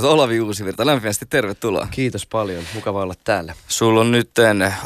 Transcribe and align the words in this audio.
mutta 0.00 0.14
Olavi 0.14 0.40
Uusivirta, 0.40 0.86
lämpimästi 0.86 1.26
tervetuloa. 1.30 1.88
Kiitos 1.90 2.26
paljon, 2.26 2.64
mukava 2.74 3.02
olla 3.02 3.14
täällä. 3.24 3.54
Sulla 3.68 4.00
on 4.00 4.10
nyt 4.10 4.30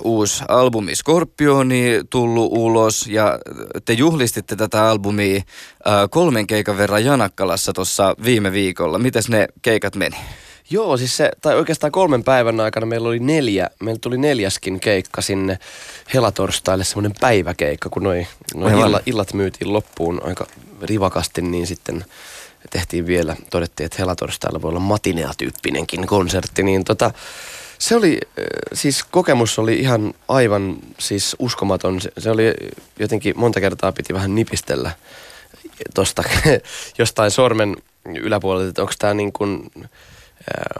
uusi 0.03 0.45
albumi 0.49 0.95
Skorpioni 0.95 2.01
tullut 2.11 2.53
ulos 2.53 3.07
ja 3.07 3.39
te 3.85 3.93
juhlistitte 3.93 4.57
tätä 4.57 4.89
albumia 4.89 5.37
äh, 5.37 5.93
kolmen 6.11 6.47
keikan 6.47 6.79
verran 6.79 7.05
Janakkalassa 7.05 7.73
tuossa 7.73 8.17
viime 8.25 8.53
viikolla. 8.53 8.99
Mites 8.99 9.29
ne 9.29 9.47
keikat 9.63 9.97
meni? 9.97 10.17
Joo, 10.71 10.97
siis 10.97 11.17
se, 11.17 11.31
tai 11.41 11.57
oikeastaan 11.57 11.93
kolmen 11.93 12.25
päivän 12.25 12.61
aikana 12.61 12.87
meillä 12.87 13.09
oli 13.09 13.19
neljä, 13.19 13.71
meillä 13.81 13.99
tuli 13.99 14.19
neljäskin 14.19 14.81
keikka 14.81 15.23
sinne 15.23 15.59
helatorstaille, 16.15 16.85
semmoinen 16.85 17.15
päiväkeikka, 17.21 17.89
kun 17.89 18.03
noi, 18.03 18.27
noi 18.55 18.73
illat, 18.73 19.03
illat 19.07 19.35
myytiin 19.35 19.73
loppuun 19.73 20.21
aika 20.25 20.47
rivakasti, 20.83 21.43
niin 21.43 21.67
sitten 21.67 22.05
tehtiin 22.71 23.07
vielä, 23.07 23.37
todettiin, 23.51 23.85
että 23.85 23.99
helatorstailla 23.99 24.63
voi 24.63 24.69
olla 24.69 24.81
matinea-tyyppinenkin 24.81 26.07
konsertti, 26.07 26.63
niin 26.63 26.85
tota, 26.85 27.11
se 27.79 27.97
oli, 27.97 28.21
äh, 28.39 28.45
siis 28.73 29.05
kokemus 29.05 29.59
oli 29.59 29.79
ihan 29.81 30.15
aivan 30.29 30.77
siis 30.99 31.37
uskomaton. 31.39 32.01
Se, 32.01 32.13
se 32.19 32.31
oli 32.31 32.55
jotenkin 32.99 33.35
monta 33.37 33.61
kertaa 33.61 33.93
piti 33.93 34.15
vähän 34.15 34.35
nipistellä 34.35 34.91
tosta 35.95 36.23
jostain 36.99 37.31
sormen 37.31 37.77
yläpuolelta, 38.07 38.69
että 38.69 38.83
onko 38.83 38.95
tämä 38.99 39.15
niin 39.15 39.33
kuin, 39.33 39.71
äh, 39.77 39.85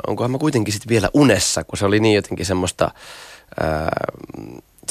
onkohan 0.07 0.31
mä 0.31 0.39
kuitenkin 0.39 0.73
sitten 0.73 0.89
vielä 0.89 1.11
unessa, 1.15 1.65
kun 1.65 1.79
se 1.79 1.87
oli 1.87 2.01
niin 2.01 2.15
jotenkin 2.15 2.47
semmoista, 2.47 2.91
ää, 3.61 3.91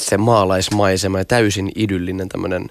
se 0.00 0.16
maalaismaisema 0.18 1.18
ja 1.18 1.24
täysin 1.24 1.72
idyllinen 1.74 2.28
tämmöinen 2.28 2.66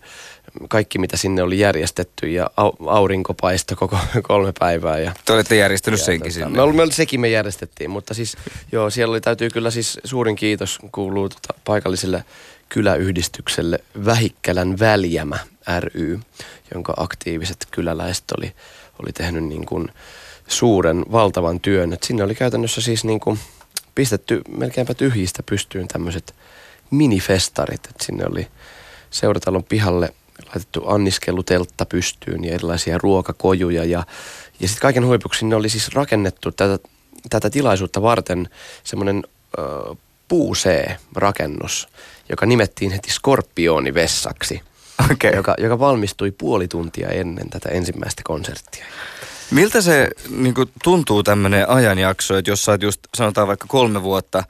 kaikki, 0.69 0.99
mitä 0.99 1.17
sinne 1.17 1.43
oli 1.43 1.59
järjestetty 1.59 2.29
ja 2.29 2.49
au, 2.57 2.71
aurinko 2.87 3.33
paistoi 3.33 3.77
koko 3.77 3.97
kolme 4.27 4.53
päivää. 4.59 4.99
Ja, 4.99 5.11
Te 5.25 5.33
olette 5.33 5.55
järjestänyt 5.55 5.99
ja, 5.99 6.05
senkin 6.05 6.33
tota, 6.33 6.33
sinne. 6.33 6.57
Me, 6.57 6.61
oli, 6.61 6.73
me, 6.73 6.91
sekin 6.91 7.21
me 7.21 7.29
järjestettiin, 7.29 7.89
mutta 7.89 8.13
siis 8.13 8.37
joo, 8.71 8.89
siellä 8.89 9.11
oli, 9.11 9.21
täytyy 9.21 9.49
kyllä 9.49 9.71
siis 9.71 9.99
suurin 10.03 10.35
kiitos 10.35 10.79
kuuluu 10.91 11.29
tota, 11.29 11.53
paikalliselle 11.65 12.25
kyläyhdistykselle 12.69 13.79
Vähikkälän 14.05 14.79
Väljämä 14.79 15.39
ry, 15.79 16.19
jonka 16.73 16.93
aktiiviset 16.97 17.67
kyläläiset 17.71 18.23
oli, 18.37 18.53
oli 19.03 19.11
tehnyt 19.11 19.43
niin 19.43 19.65
kuin 19.65 19.89
suuren, 20.47 21.05
valtavan 21.11 21.59
työn. 21.59 21.93
Et 21.93 22.03
sinne 22.03 22.23
oli 22.23 22.35
käytännössä 22.35 22.81
siis 22.81 23.03
niin 23.03 23.19
kuin 23.19 23.39
pistetty 23.95 24.41
melkeinpä 24.57 24.93
tyhjistä 24.93 25.43
pystyyn 25.43 25.87
tämmöiset 25.87 26.35
minifestarit. 26.91 27.85
Et 27.85 28.01
sinne 28.01 28.25
oli 28.25 28.47
seuratalon 29.09 29.63
pihalle 29.63 30.13
laitettu 30.45 30.83
anniskeluteltta 30.87 31.85
pystyyn 31.85 32.43
ja 32.43 32.53
erilaisia 32.53 32.97
ruokakojuja. 32.97 33.83
Ja, 33.83 34.03
ja 34.59 34.67
sitten 34.67 34.81
kaiken 34.81 35.05
huipuksi 35.05 35.39
sinne 35.39 35.55
oli 35.55 35.69
siis 35.69 35.95
rakennettu 35.95 36.51
tätä, 36.51 36.79
tätä 37.29 37.49
tilaisuutta 37.49 38.01
varten 38.01 38.49
semmoinen 38.83 39.23
puusee-rakennus, 40.27 41.87
joka 42.29 42.45
nimettiin 42.45 42.91
heti 42.91 43.11
Skorpionivessaksi, 43.11 44.61
okay. 45.11 45.31
joka, 45.35 45.55
joka 45.57 45.79
valmistui 45.79 46.31
puoli 46.31 46.67
tuntia 46.67 47.09
ennen 47.09 47.49
tätä 47.49 47.69
ensimmäistä 47.69 48.21
konserttia. 48.25 48.85
Miltä 49.51 49.81
se 49.81 50.09
niin 50.29 50.53
kuin, 50.53 50.69
tuntuu 50.83 51.23
tämmöinen 51.23 51.69
ajanjakso, 51.69 52.37
että 52.37 52.51
jos 52.51 52.65
sä 52.65 52.71
oot 52.71 52.81
just 52.81 52.99
sanotaan 53.17 53.47
vaikka 53.47 53.65
kolme 53.69 54.03
vuotta 54.03 54.43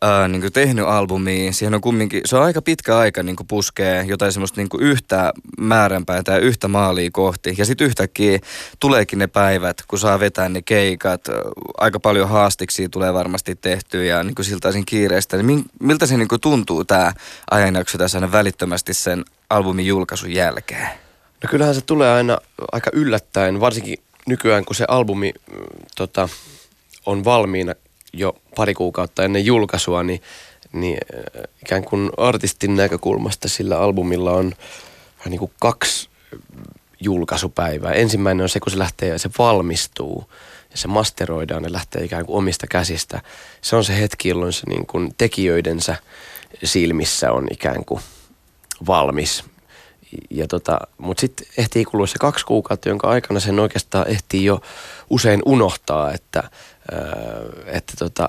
ää, 0.00 0.28
niin 0.28 0.40
kuin 0.40 0.52
tehnyt 0.52 0.84
albumia, 0.84 1.52
siihen 1.52 1.74
on 1.74 1.80
kumminkin, 1.80 2.20
se 2.24 2.36
on 2.36 2.42
aika 2.42 2.62
pitkä 2.62 2.98
aika 2.98 3.22
niin 3.22 3.36
kuin 3.36 3.46
puskee 3.46 4.04
jotain 4.04 4.32
semmoista 4.32 4.60
niin 4.60 4.68
kuin 4.68 4.82
yhtä 4.82 5.32
määränpää 5.58 6.22
tai 6.22 6.38
yhtä 6.38 6.68
maalia 6.68 7.10
kohti. 7.12 7.54
Ja 7.58 7.64
sitten 7.64 7.86
yhtäkkiä 7.86 8.38
tuleekin 8.80 9.18
ne 9.18 9.26
päivät, 9.26 9.82
kun 9.88 9.98
saa 9.98 10.20
vetää 10.20 10.48
ne 10.48 10.62
keikat, 10.62 11.24
aika 11.78 12.00
paljon 12.00 12.28
haastiksi 12.28 12.88
tulee 12.88 13.14
varmasti 13.14 13.54
tehty 13.54 14.04
ja 14.04 14.22
niin 14.22 14.34
kuin 14.34 14.46
siltaisin 14.46 14.86
kiireistä. 14.86 15.36
Niin 15.36 15.64
miltä 15.80 16.06
se 16.06 16.16
niin 16.16 16.28
kuin 16.28 16.40
tuntuu 16.40 16.84
tämä 16.84 17.12
ajanjakso 17.50 17.98
tässä 17.98 18.32
välittömästi 18.32 18.94
sen 18.94 19.24
albumin 19.50 19.86
julkaisun 19.86 20.32
jälkeen? 20.32 20.88
No 21.42 21.48
kyllähän 21.50 21.74
se 21.74 21.80
tulee 21.80 22.12
aina 22.12 22.38
aika 22.72 22.90
yllättäen, 22.92 23.60
varsinkin 23.60 23.98
nykyään 24.26 24.64
kun 24.64 24.76
se 24.76 24.84
albumi 24.88 25.32
mm, 25.52 25.58
tota, 25.96 26.28
on 27.06 27.24
valmiina 27.24 27.74
jo 28.12 28.36
pari 28.56 28.74
kuukautta 28.74 29.24
ennen 29.24 29.46
julkaisua, 29.46 30.02
niin, 30.02 30.22
niin 30.72 30.98
äh, 31.14 31.42
ikään 31.62 31.84
kuin 31.84 32.10
artistin 32.16 32.76
näkökulmasta 32.76 33.48
sillä 33.48 33.78
albumilla 33.78 34.32
on 34.32 34.52
niin 35.28 35.38
kuin 35.38 35.52
kaksi 35.60 36.08
julkaisupäivää. 37.00 37.92
Ensimmäinen 37.92 38.42
on 38.42 38.48
se, 38.48 38.60
kun 38.60 38.72
se 38.72 38.78
lähtee 38.78 39.08
ja 39.08 39.18
se 39.18 39.30
valmistuu 39.38 40.30
ja 40.70 40.76
se 40.76 40.88
masteroidaan 40.88 41.64
ja 41.64 41.72
lähtee 41.72 42.04
ikään 42.04 42.26
kuin 42.26 42.36
omista 42.36 42.66
käsistä. 42.66 43.20
Se 43.60 43.76
on 43.76 43.84
se 43.84 44.00
hetki, 44.00 44.28
jolloin 44.28 44.52
se 44.52 44.66
niin 44.66 44.86
kuin 44.86 45.14
tekijöidensä 45.18 45.96
silmissä 46.64 47.32
on 47.32 47.46
ikään 47.50 47.84
kuin 47.84 48.00
valmis 48.86 49.44
ja 50.30 50.46
tota, 50.46 50.78
Mutta 50.98 51.20
sitten 51.20 51.46
ehtii 51.58 51.84
kulua 51.84 52.06
se 52.06 52.18
kaksi 52.18 52.46
kuukautta, 52.46 52.88
jonka 52.88 53.08
aikana 53.08 53.40
sen 53.40 53.60
oikeastaan 53.60 54.08
ehtii 54.08 54.44
jo 54.44 54.60
usein 55.10 55.42
unohtaa, 55.44 56.12
että, 56.12 56.42
ää, 56.92 57.00
että 57.66 57.92
tota, 57.98 58.28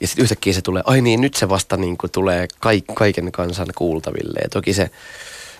ja 0.00 0.06
sitten 0.06 0.22
yhtäkkiä 0.22 0.52
se 0.52 0.62
tulee, 0.62 0.82
ai 0.86 1.00
niin, 1.00 1.20
nyt 1.20 1.34
se 1.34 1.48
vasta 1.48 1.76
niin 1.76 1.98
kuin 1.98 2.10
tulee 2.10 2.48
kaik, 2.60 2.84
kaiken 2.94 3.32
kansan 3.32 3.66
kuultaville. 3.74 4.40
Ja 4.42 4.48
toki 4.48 4.72
se, 4.72 4.90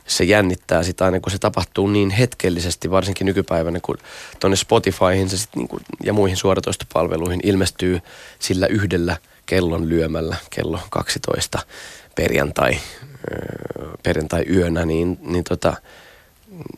se 0.06 0.24
jännittää 0.24 0.82
sitä 0.82 1.04
aina, 1.04 1.20
kun 1.20 1.32
se 1.32 1.38
tapahtuu 1.38 1.86
niin 1.86 2.10
hetkellisesti, 2.10 2.90
varsinkin 2.90 3.24
nykypäivänä, 3.24 3.80
kun 3.82 3.98
tuonne 4.40 4.56
Spotifyhin 4.56 5.28
se 5.28 5.38
sit 5.38 5.56
niin 5.56 5.68
kuin, 5.68 5.82
ja 6.04 6.12
muihin 6.12 6.36
suoratoistopalveluihin 6.36 7.40
ilmestyy 7.42 8.00
sillä 8.38 8.66
yhdellä 8.66 9.16
kellon 9.46 9.88
lyömällä 9.88 10.36
kello 10.50 10.80
12 10.90 11.58
perjantai 12.16 12.78
perjantai-yönä, 14.02 14.84
niin, 14.84 15.18
niin, 15.22 15.44
tota, 15.44 15.74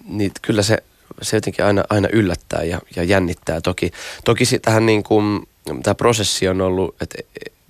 niin 0.09 0.33
kyllä 0.43 0.63
se, 0.63 0.79
se 1.23 1.37
jotenkin 1.37 1.65
aina, 1.65 1.85
aina 1.91 2.09
yllättää 2.13 2.63
ja, 2.63 2.81
ja 2.97 3.05
jännittää. 3.05 3.61
Toki, 3.61 3.91
toki 4.25 4.45
tähän 4.63 4.87
niin 4.87 5.03
kuin, 5.03 5.49
tämä 5.83 5.95
prosessi 5.95 6.49
on 6.49 6.61
ollut, 6.61 6.97
että 7.01 7.19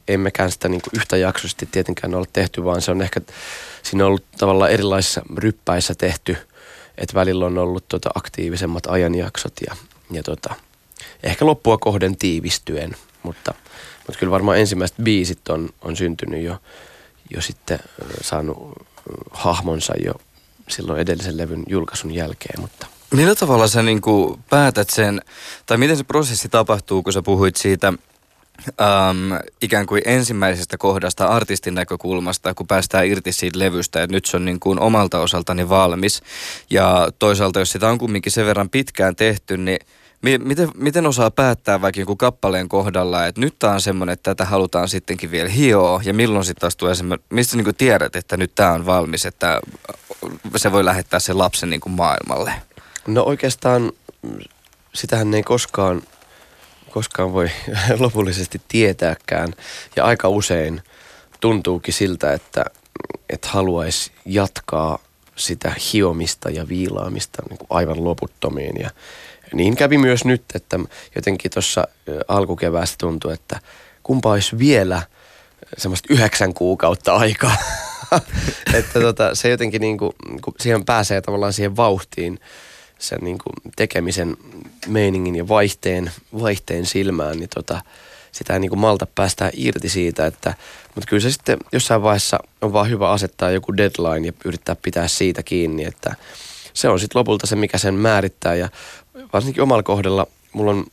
emmekään 0.08 0.50
sitä 0.50 0.68
niin 0.68 0.80
kuin 0.80 1.00
yhtä 1.00 1.16
jaksoisesti 1.16 1.68
tietenkään 1.72 2.14
ole 2.14 2.26
tehty, 2.32 2.64
vaan 2.64 2.82
se 2.82 2.90
on 2.90 3.02
ehkä, 3.02 3.20
siinä 3.82 4.04
on 4.04 4.08
ollut 4.08 4.24
tavallaan 4.38 4.70
erilaisissa 4.70 5.22
ryppäissä 5.36 5.94
tehty, 5.94 6.36
että 6.98 7.14
välillä 7.14 7.46
on 7.46 7.58
ollut 7.58 7.84
tota 7.88 8.10
aktiivisemmat 8.14 8.86
ajanjaksot 8.86 9.52
ja, 9.66 9.76
ja 10.10 10.22
tota, 10.22 10.54
ehkä 11.22 11.46
loppua 11.46 11.78
kohden 11.78 12.16
tiivistyen, 12.16 12.96
mutta, 13.22 13.54
mutta 14.06 14.18
kyllä 14.18 14.30
varmaan 14.30 14.58
ensimmäiset 14.58 14.96
biisit 15.02 15.48
on, 15.48 15.68
on 15.82 15.96
syntynyt 15.96 16.42
jo 16.42 16.58
jo 17.34 17.40
sitten 17.40 17.78
saanut 18.20 18.72
hahmonsa 19.30 19.92
jo 20.04 20.12
silloin 20.68 21.00
edellisen 21.00 21.36
levyn 21.36 21.62
julkaisun 21.68 22.14
jälkeen, 22.14 22.60
mutta 22.60 22.86
Millä 23.12 23.34
tavalla 23.34 23.68
sä 23.68 23.82
niin 23.82 24.00
kuin 24.00 24.40
päätät 24.50 24.90
sen, 24.90 25.20
tai 25.66 25.78
miten 25.78 25.96
se 25.96 26.04
prosessi 26.04 26.48
tapahtuu, 26.48 27.02
kun 27.02 27.12
sä 27.12 27.22
puhuit 27.22 27.56
siitä 27.56 27.88
äm, 27.88 27.96
ikään 29.62 29.86
kuin 29.86 30.02
ensimmäisestä 30.04 30.78
kohdasta 30.78 31.26
artistin 31.26 31.74
näkökulmasta, 31.74 32.54
kun 32.54 32.66
päästään 32.66 33.06
irti 33.06 33.32
siitä 33.32 33.58
levystä, 33.58 34.02
että 34.02 34.14
nyt 34.14 34.24
se 34.24 34.36
on 34.36 34.44
niin 34.44 34.60
kuin 34.60 34.80
omalta 34.80 35.20
osaltani 35.20 35.68
valmis. 35.68 36.22
Ja 36.70 37.08
toisaalta, 37.18 37.58
jos 37.58 37.72
sitä 37.72 37.88
on 37.88 37.98
kumminkin 37.98 38.32
sen 38.32 38.46
verran 38.46 38.70
pitkään 38.70 39.16
tehty, 39.16 39.56
niin 39.56 39.78
Miten, 40.22 40.68
miten 40.74 41.06
osaa 41.06 41.30
päättää 41.30 41.80
vaikka 41.80 42.00
joku 42.00 42.16
kappaleen 42.16 42.68
kohdalla, 42.68 43.26
että 43.26 43.40
nyt 43.40 43.58
tämä 43.58 43.72
on 43.72 43.80
semmoinen, 43.80 44.12
että 44.12 44.34
tätä 44.34 44.44
halutaan 44.44 44.88
sittenkin 44.88 45.30
vielä 45.30 45.48
hioa, 45.48 46.00
ja 46.04 46.14
milloin 46.14 46.44
sitten 46.44 46.60
taas 46.60 46.76
tulee 46.76 46.94
semmoinen, 46.94 47.24
mistä 47.30 47.56
niin 47.56 47.74
tiedät, 47.74 48.16
että 48.16 48.36
nyt 48.36 48.54
tämä 48.54 48.72
on 48.72 48.86
valmis, 48.86 49.26
että 49.26 49.60
se 50.56 50.72
voi 50.72 50.84
lähettää 50.84 51.20
sen 51.20 51.38
lapsen 51.38 51.70
niin 51.70 51.80
kuin 51.80 51.92
maailmalle? 51.92 52.52
No 53.06 53.22
oikeastaan 53.22 53.92
sitähän 54.94 55.34
ei 55.34 55.42
koskaan, 55.42 56.02
koskaan 56.90 57.32
voi 57.32 57.50
lopullisesti 57.98 58.60
tietääkään, 58.68 59.54
ja 59.96 60.04
aika 60.04 60.28
usein 60.28 60.82
tuntuukin 61.40 61.94
siltä, 61.94 62.32
että, 62.32 62.64
että 63.30 63.48
haluaisi 63.48 64.12
jatkaa 64.24 64.98
sitä 65.36 65.72
hiomista 65.92 66.50
ja 66.50 66.68
viilaamista 66.68 67.42
niin 67.48 67.58
kuin 67.58 67.68
aivan 67.70 68.04
loputtomiin, 68.04 68.80
ja 68.80 68.90
niin 69.54 69.76
kävi 69.76 69.98
myös 69.98 70.24
nyt, 70.24 70.42
että 70.54 70.80
jotenkin 71.14 71.50
tuossa 71.50 71.88
alkukeväästä 72.28 72.96
tuntui, 72.98 73.32
että 73.32 73.60
kumpa 74.02 74.30
olisi 74.30 74.58
vielä 74.58 75.02
semmoista 75.78 76.14
yhdeksän 76.14 76.54
kuukautta 76.54 77.14
aikaa. 77.14 77.56
että 78.78 79.00
tota, 79.00 79.34
se 79.34 79.48
jotenkin 79.48 79.80
niin 79.80 79.98
kuin, 79.98 80.12
kun 80.44 80.54
siihen 80.60 80.84
pääsee 80.84 81.20
tavallaan 81.20 81.52
siihen 81.52 81.76
vauhtiin 81.76 82.40
sen 82.98 83.18
niin 83.22 83.38
kuin 83.38 83.72
tekemisen 83.76 84.36
meiningin 84.86 85.34
ja 85.34 85.48
vaihteen, 85.48 86.10
vaihteen 86.40 86.86
silmään, 86.86 87.36
niin 87.36 87.48
tota, 87.54 87.80
sitä 88.32 88.52
ei 88.52 88.60
niin 88.60 88.68
kuin 88.68 88.78
malta 88.78 89.06
päästää 89.14 89.50
irti 89.52 89.88
siitä, 89.88 90.26
että, 90.26 90.54
mutta 90.94 91.08
kyllä 91.08 91.20
se 91.20 91.30
sitten 91.30 91.58
jossain 91.72 92.02
vaiheessa 92.02 92.38
on 92.60 92.72
vaan 92.72 92.90
hyvä 92.90 93.10
asettaa 93.10 93.50
joku 93.50 93.76
deadline 93.76 94.26
ja 94.26 94.32
yrittää 94.44 94.76
pitää 94.82 95.08
siitä 95.08 95.42
kiinni, 95.42 95.84
että 95.84 96.14
se 96.72 96.88
on 96.88 97.00
sitten 97.00 97.18
lopulta 97.18 97.46
se, 97.46 97.56
mikä 97.56 97.78
sen 97.78 97.94
määrittää 97.94 98.54
ja 98.54 98.68
varsinkin 99.32 99.62
omalla 99.62 99.82
kohdalla 99.82 100.26
mulla 100.52 100.70
on 100.70 100.84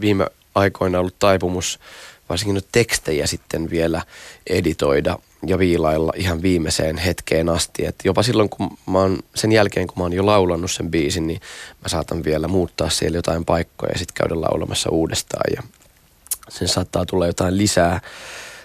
viime 0.00 0.26
aikoina 0.54 1.00
ollut 1.00 1.18
taipumus 1.18 1.80
varsinkin 2.28 2.54
nyt 2.54 2.68
tekstejä 2.72 3.26
sitten 3.26 3.70
vielä 3.70 4.02
editoida 4.46 5.18
ja 5.46 5.58
viilailla 5.58 6.12
ihan 6.16 6.42
viimeiseen 6.42 6.98
hetkeen 6.98 7.48
asti. 7.48 7.86
Et 7.86 7.94
jopa 8.04 8.22
silloin, 8.22 8.48
kun 8.48 8.78
mä 8.86 8.98
oon, 8.98 9.18
sen 9.34 9.52
jälkeen 9.52 9.86
kun 9.86 9.98
mä 9.98 10.02
oon 10.02 10.12
jo 10.12 10.26
laulannut 10.26 10.70
sen 10.70 10.90
biisin, 10.90 11.26
niin 11.26 11.40
mä 11.82 11.88
saatan 11.88 12.24
vielä 12.24 12.48
muuttaa 12.48 12.90
siellä 12.90 13.18
jotain 13.18 13.44
paikkoja 13.44 13.92
ja 13.92 13.98
sitten 13.98 14.14
käydä 14.14 14.40
laulamassa 14.40 14.90
uudestaan. 14.90 15.52
Ja 15.56 15.62
sen 16.48 16.68
saattaa 16.68 17.06
tulla 17.06 17.26
jotain 17.26 17.58
lisää, 17.58 18.00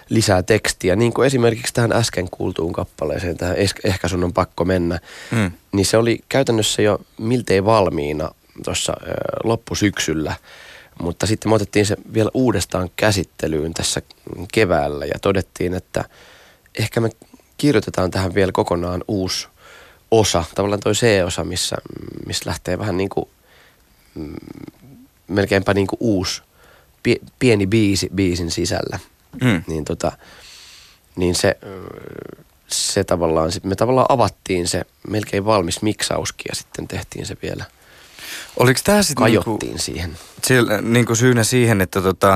lisää 0.08 0.42
tekstiä. 0.42 0.96
Niin 0.96 1.12
kuin 1.12 1.26
esimerkiksi 1.26 1.74
tähän 1.74 1.92
äsken 1.92 2.30
kuultuun 2.30 2.72
kappaleeseen, 2.72 3.36
tähän 3.36 3.56
Ehkä 3.84 4.08
sun 4.08 4.24
on 4.24 4.32
pakko 4.32 4.64
mennä, 4.64 4.98
mm. 5.30 5.50
niin 5.72 5.86
se 5.86 5.96
oli 5.96 6.20
käytännössä 6.28 6.82
jo 6.82 7.00
miltei 7.18 7.64
valmiina 7.64 8.30
tuossa 8.64 8.92
loppusyksyllä– 9.44 10.36
mutta 11.02 11.26
sitten 11.26 11.50
me 11.50 11.54
otettiin 11.54 11.86
se 11.86 11.96
vielä 12.14 12.30
uudestaan 12.34 12.90
käsittelyyn 12.96 13.74
tässä 13.74 14.02
keväällä 14.52 15.06
ja 15.06 15.18
todettiin, 15.22 15.74
että 15.74 16.04
ehkä 16.78 17.00
me 17.00 17.10
kirjoitetaan 17.56 18.10
tähän 18.10 18.34
vielä 18.34 18.52
kokonaan 18.52 19.04
uusi 19.08 19.48
osa, 20.10 20.44
tavallaan 20.54 20.80
toi 20.80 20.92
C-osa, 20.92 21.44
missä, 21.44 21.76
missä 22.26 22.50
lähtee 22.50 22.78
vähän 22.78 22.96
niin 22.96 23.08
kuin, 23.08 23.28
mm, 24.14 24.34
melkeinpä 25.28 25.74
niin 25.74 25.86
kuin 25.86 25.98
uusi 26.00 26.42
pieni 27.38 27.66
biisi 27.66 28.08
biisin 28.14 28.50
sisällä. 28.50 28.98
Mm. 29.40 29.62
Niin, 29.66 29.84
tota, 29.84 30.12
niin 31.16 31.34
se, 31.34 31.56
se 32.66 33.04
tavallaan, 33.04 33.52
me 33.62 33.74
tavallaan 33.74 34.06
avattiin 34.08 34.68
se 34.68 34.82
melkein 35.08 35.44
valmis 35.44 35.82
miksauskin 35.82 36.46
ja 36.48 36.54
sitten 36.54 36.88
tehtiin 36.88 37.26
se 37.26 37.36
vielä– 37.42 37.64
Oliko 38.56 38.80
tämä 38.84 39.02
sitten 39.02 39.24
niinku, 39.26 39.58
siihen? 39.76 40.18
Sillä, 40.44 40.80
niinku 40.80 41.14
syynä 41.14 41.44
siihen, 41.44 41.80
että 41.80 42.02
tota, 42.02 42.32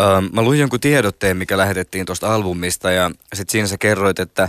ähm, 0.00 0.24
mä 0.32 0.42
luin 0.42 0.60
jonkun 0.60 0.80
tiedotteen, 0.80 1.36
mikä 1.36 1.56
lähetettiin 1.56 2.06
tuosta 2.06 2.34
albumista 2.34 2.90
ja 2.90 3.10
sitten 3.34 3.52
siinä 3.52 3.68
sä 3.68 3.78
kerroit, 3.78 4.18
että 4.18 4.48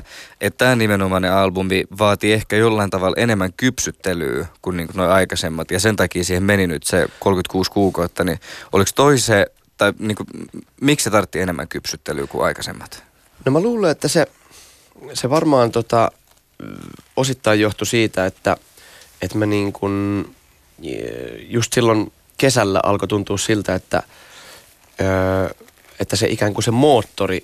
tämä 0.57 0.75
nimenomainen 0.75 1.33
albumi 1.33 1.83
vaatii 1.99 2.33
ehkä 2.33 2.55
jollain 2.55 2.89
tavalla 2.89 3.15
enemmän 3.19 3.53
kypsyttelyä 3.57 4.45
kuin 4.61 4.77
niinku 4.77 4.93
noin 4.95 5.11
aikaisemmat 5.11 5.71
ja 5.71 5.79
sen 5.79 5.95
takia 5.95 6.23
siihen 6.23 6.43
meni 6.43 6.67
nyt 6.67 6.83
se 6.83 7.07
36 7.19 7.71
kuukautta, 7.71 8.23
niin 8.23 8.39
oliko 8.71 8.91
toi 8.95 9.17
se, 9.17 9.45
tai 9.77 9.93
niinku, 9.99 10.23
miksi 10.81 11.03
se 11.03 11.09
tartti 11.09 11.39
enemmän 11.39 11.67
kypsyttelyä 11.67 12.27
kuin 12.27 12.45
aikaisemmat? 12.45 13.03
No 13.45 13.51
mä 13.51 13.59
luulen, 13.59 13.91
että 13.91 14.07
se, 14.07 14.27
se 15.13 15.29
varmaan 15.29 15.71
tota, 15.71 16.11
osittain 17.15 17.59
johtui 17.59 17.87
siitä, 17.87 18.25
että, 18.25 18.57
että 19.21 19.37
mä 19.37 19.45
niin 19.45 19.73
kuin 19.73 20.25
just 21.49 21.73
silloin 21.73 22.11
kesällä 22.37 22.79
alkoi 22.83 23.07
tuntua 23.07 23.37
siltä, 23.37 23.75
että, 23.75 24.03
että 25.99 26.15
se 26.15 26.27
ikään 26.27 26.53
kuin 26.53 26.63
se 26.63 26.71
moottori 26.71 27.43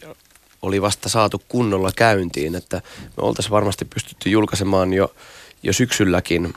oli 0.61 0.81
vasta 0.81 1.09
saatu 1.09 1.41
kunnolla 1.47 1.91
käyntiin, 1.95 2.55
että 2.55 2.81
me 3.17 3.23
oltaisiin 3.23 3.51
varmasti 3.51 3.85
pystytty 3.85 4.29
julkaisemaan 4.29 4.93
jo, 4.93 5.13
jo 5.63 5.73
syksylläkin 5.73 6.53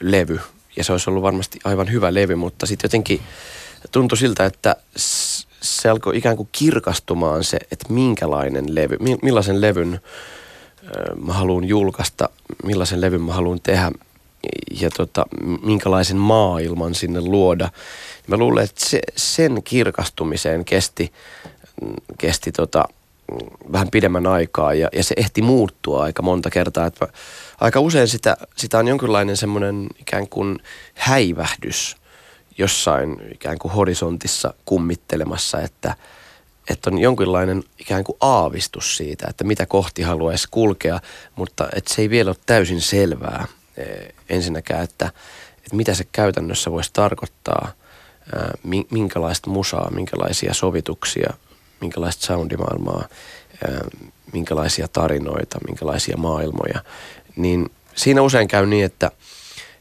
levy, 0.00 0.40
ja 0.76 0.84
se 0.84 0.92
olisi 0.92 1.10
ollut 1.10 1.22
varmasti 1.22 1.58
aivan 1.64 1.92
hyvä 1.92 2.14
levy, 2.14 2.34
mutta 2.34 2.66
sitten 2.66 2.88
jotenkin 2.88 3.20
tuntui 3.92 4.18
siltä, 4.18 4.44
että 4.44 4.76
se 5.60 5.88
alkoi 5.88 6.18
ikään 6.18 6.36
kuin 6.36 6.48
kirkastumaan 6.52 7.44
se, 7.44 7.58
että 7.72 7.92
minkälainen 7.92 8.74
levy, 8.74 8.96
millaisen 9.22 9.60
levyn 9.60 10.00
mä 11.24 11.32
haluan 11.32 11.64
julkaista, 11.64 12.28
millaisen 12.64 13.00
levyn 13.00 13.20
mä 13.20 13.32
haluan 13.32 13.60
tehdä, 13.60 13.92
ja 14.80 14.90
tota, 14.90 15.26
minkälaisen 15.62 16.16
maailman 16.16 16.94
sinne 16.94 17.20
luoda. 17.20 17.70
Mä 18.26 18.36
luulen, 18.36 18.64
että 18.64 18.84
se, 18.88 19.00
sen 19.16 19.62
kirkastumiseen 19.62 20.64
kesti, 20.64 21.12
kesti 22.18 22.52
tota, 22.52 22.84
vähän 23.72 23.90
pidemmän 23.90 24.26
aikaa 24.26 24.74
ja, 24.74 24.88
ja 24.92 25.04
se 25.04 25.14
ehti 25.18 25.42
muuttua 25.42 26.02
aika 26.02 26.22
monta 26.22 26.50
kertaa. 26.50 26.86
Että 26.86 27.08
aika 27.60 27.80
usein 27.80 28.08
sitä, 28.08 28.36
sitä 28.56 28.78
on 28.78 28.88
jonkinlainen 28.88 29.36
semmoinen 29.36 29.86
ikään 30.00 30.28
kuin 30.28 30.58
häivähdys 30.94 31.96
jossain 32.58 33.16
ikään 33.32 33.58
kuin 33.58 33.72
horisontissa 33.72 34.54
kummittelemassa, 34.64 35.60
että, 35.60 35.96
että 36.70 36.90
on 36.90 36.98
jonkinlainen 36.98 37.64
ikään 37.78 38.04
kuin 38.04 38.16
aavistus 38.20 38.96
siitä, 38.96 39.26
että 39.30 39.44
mitä 39.44 39.66
kohti 39.66 40.02
haluaisi 40.02 40.48
kulkea, 40.50 41.00
mutta 41.36 41.68
että 41.76 41.94
se 41.94 42.02
ei 42.02 42.10
vielä 42.10 42.30
ole 42.30 42.36
täysin 42.46 42.80
selvää. 42.80 43.46
Ensinnäkään, 44.28 44.84
että, 44.84 45.06
että 45.56 45.76
mitä 45.76 45.94
se 45.94 46.04
käytännössä 46.12 46.70
voisi 46.70 46.90
tarkoittaa, 46.92 47.72
minkälaista 48.90 49.50
musaa, 49.50 49.90
minkälaisia 49.90 50.54
sovituksia, 50.54 51.34
minkälaista 51.80 52.26
soundimaailmaa, 52.26 53.08
minkälaisia 54.32 54.88
tarinoita, 54.88 55.58
minkälaisia 55.66 56.16
maailmoja, 56.16 56.84
niin 57.36 57.70
siinä 57.94 58.22
usein 58.22 58.48
käy 58.48 58.66
niin, 58.66 58.84
että, 58.84 59.10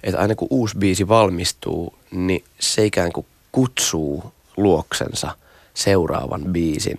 että 0.03 0.19
aina 0.19 0.35
kun 0.35 0.47
uusi 0.51 0.77
biisi 0.77 1.07
valmistuu, 1.07 1.95
niin 2.11 2.43
se 2.59 2.85
ikään 2.85 3.11
kuin 3.11 3.25
kutsuu 3.51 4.33
luoksensa 4.57 5.35
seuraavan 5.73 6.43
biisin. 6.43 6.97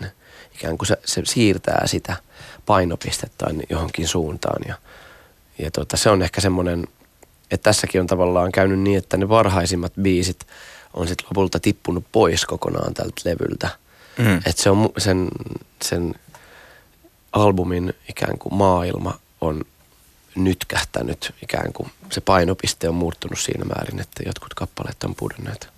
Ikään 0.55 0.79
kuin 0.79 0.87
se, 0.87 0.97
se 1.05 1.23
siirtää 1.25 1.87
sitä 1.87 2.17
painopistettä 2.67 3.47
johonkin 3.71 4.09
suuntaan 4.09 4.63
ja– 4.69 4.75
ja 5.59 5.71
tota, 5.71 5.97
se 5.97 6.11
on 6.11 6.23
ehkä 6.23 6.41
semmoinen, 6.41 6.87
että 7.55 7.65
tässäkin 7.65 8.01
on 8.01 8.07
tavallaan 8.07 8.53
käynyt 8.53 8.81
niin, 8.81 8.99
että 8.99 9.17
ne 9.17 9.29
varhaisimmat 9.29 9.93
biisit 10.03 10.47
on 10.95 11.09
sitten 11.09 11.27
lopulta 11.31 11.61
tippunut 11.61 12.05
pois 12.13 12.45
kokonaan 12.45 12.95
tältä 12.95 13.21
levyltä. 13.25 13.69
Mm. 14.19 14.37
Että 14.37 14.63
se 14.63 14.71
on 14.71 14.89
sen, 14.99 15.29
sen 15.83 16.15
albumin 17.33 17.95
ikään 18.09 18.39
kuin 18.39 18.55
maailma 18.55 19.19
on 19.41 19.65
nyt 20.37 20.65
kähtänyt 20.69 21.35
ikään 21.43 21.73
kuin 21.73 21.91
se 22.13 22.21
painopiste 22.21 22.89
on 22.89 22.95
muuttunut 22.95 23.39
siinä 23.39 23.65
määrin, 23.65 24.01
että 24.01 24.23
jotkut 24.27 24.55
kappaleet 24.55 25.05
on 25.05 25.15
pudonneet. 25.15 25.74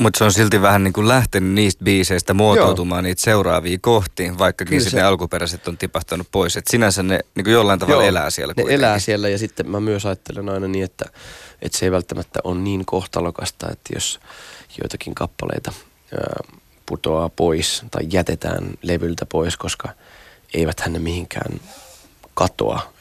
Mutta 0.00 0.18
se 0.18 0.24
on 0.24 0.32
silti 0.32 0.62
vähän 0.62 0.84
niin 0.84 0.92
kuin 0.92 1.08
lähtenyt 1.08 1.52
niistä 1.52 1.84
biiseistä 1.84 2.34
muotoutumaan 2.34 3.04
Joo. 3.04 3.08
niitä 3.08 3.22
seuraavia 3.22 3.78
kohti, 3.80 4.38
vaikkakin 4.38 4.80
sitten 4.80 4.98
ne 4.98 5.06
alkuperäiset 5.06 5.68
on 5.68 5.78
tipahtanut 5.78 6.28
pois. 6.32 6.56
Et 6.56 6.66
sinänsä 6.70 7.02
ne 7.02 7.20
niin 7.34 7.44
kuin 7.44 7.54
jollain 7.54 7.78
tavalla 7.78 8.02
Joo, 8.02 8.08
elää 8.08 8.30
siellä 8.30 8.50
ne 8.50 8.62
kuitenkin. 8.62 8.84
elää 8.84 8.98
siellä 8.98 9.28
ja 9.28 9.38
sitten 9.38 9.70
mä 9.70 9.80
myös 9.80 10.06
ajattelen 10.06 10.48
aina 10.48 10.68
niin, 10.68 10.84
että, 10.84 11.04
että 11.62 11.78
se 11.78 11.86
ei 11.86 11.92
välttämättä 11.92 12.40
ole 12.44 12.60
niin 12.60 12.86
kohtalokasta, 12.86 13.68
että 13.72 13.90
jos 13.94 14.20
joitakin 14.82 15.14
kappaleita 15.14 15.72
ää, 16.14 16.40
putoaa 16.86 17.28
pois 17.28 17.82
tai 17.90 18.02
jätetään 18.12 18.70
levyltä 18.82 19.26
pois, 19.26 19.56
koska 19.56 19.88
eivät 20.54 20.82
ne 20.88 20.98
mihinkään 20.98 21.60
katoa, 22.34 22.92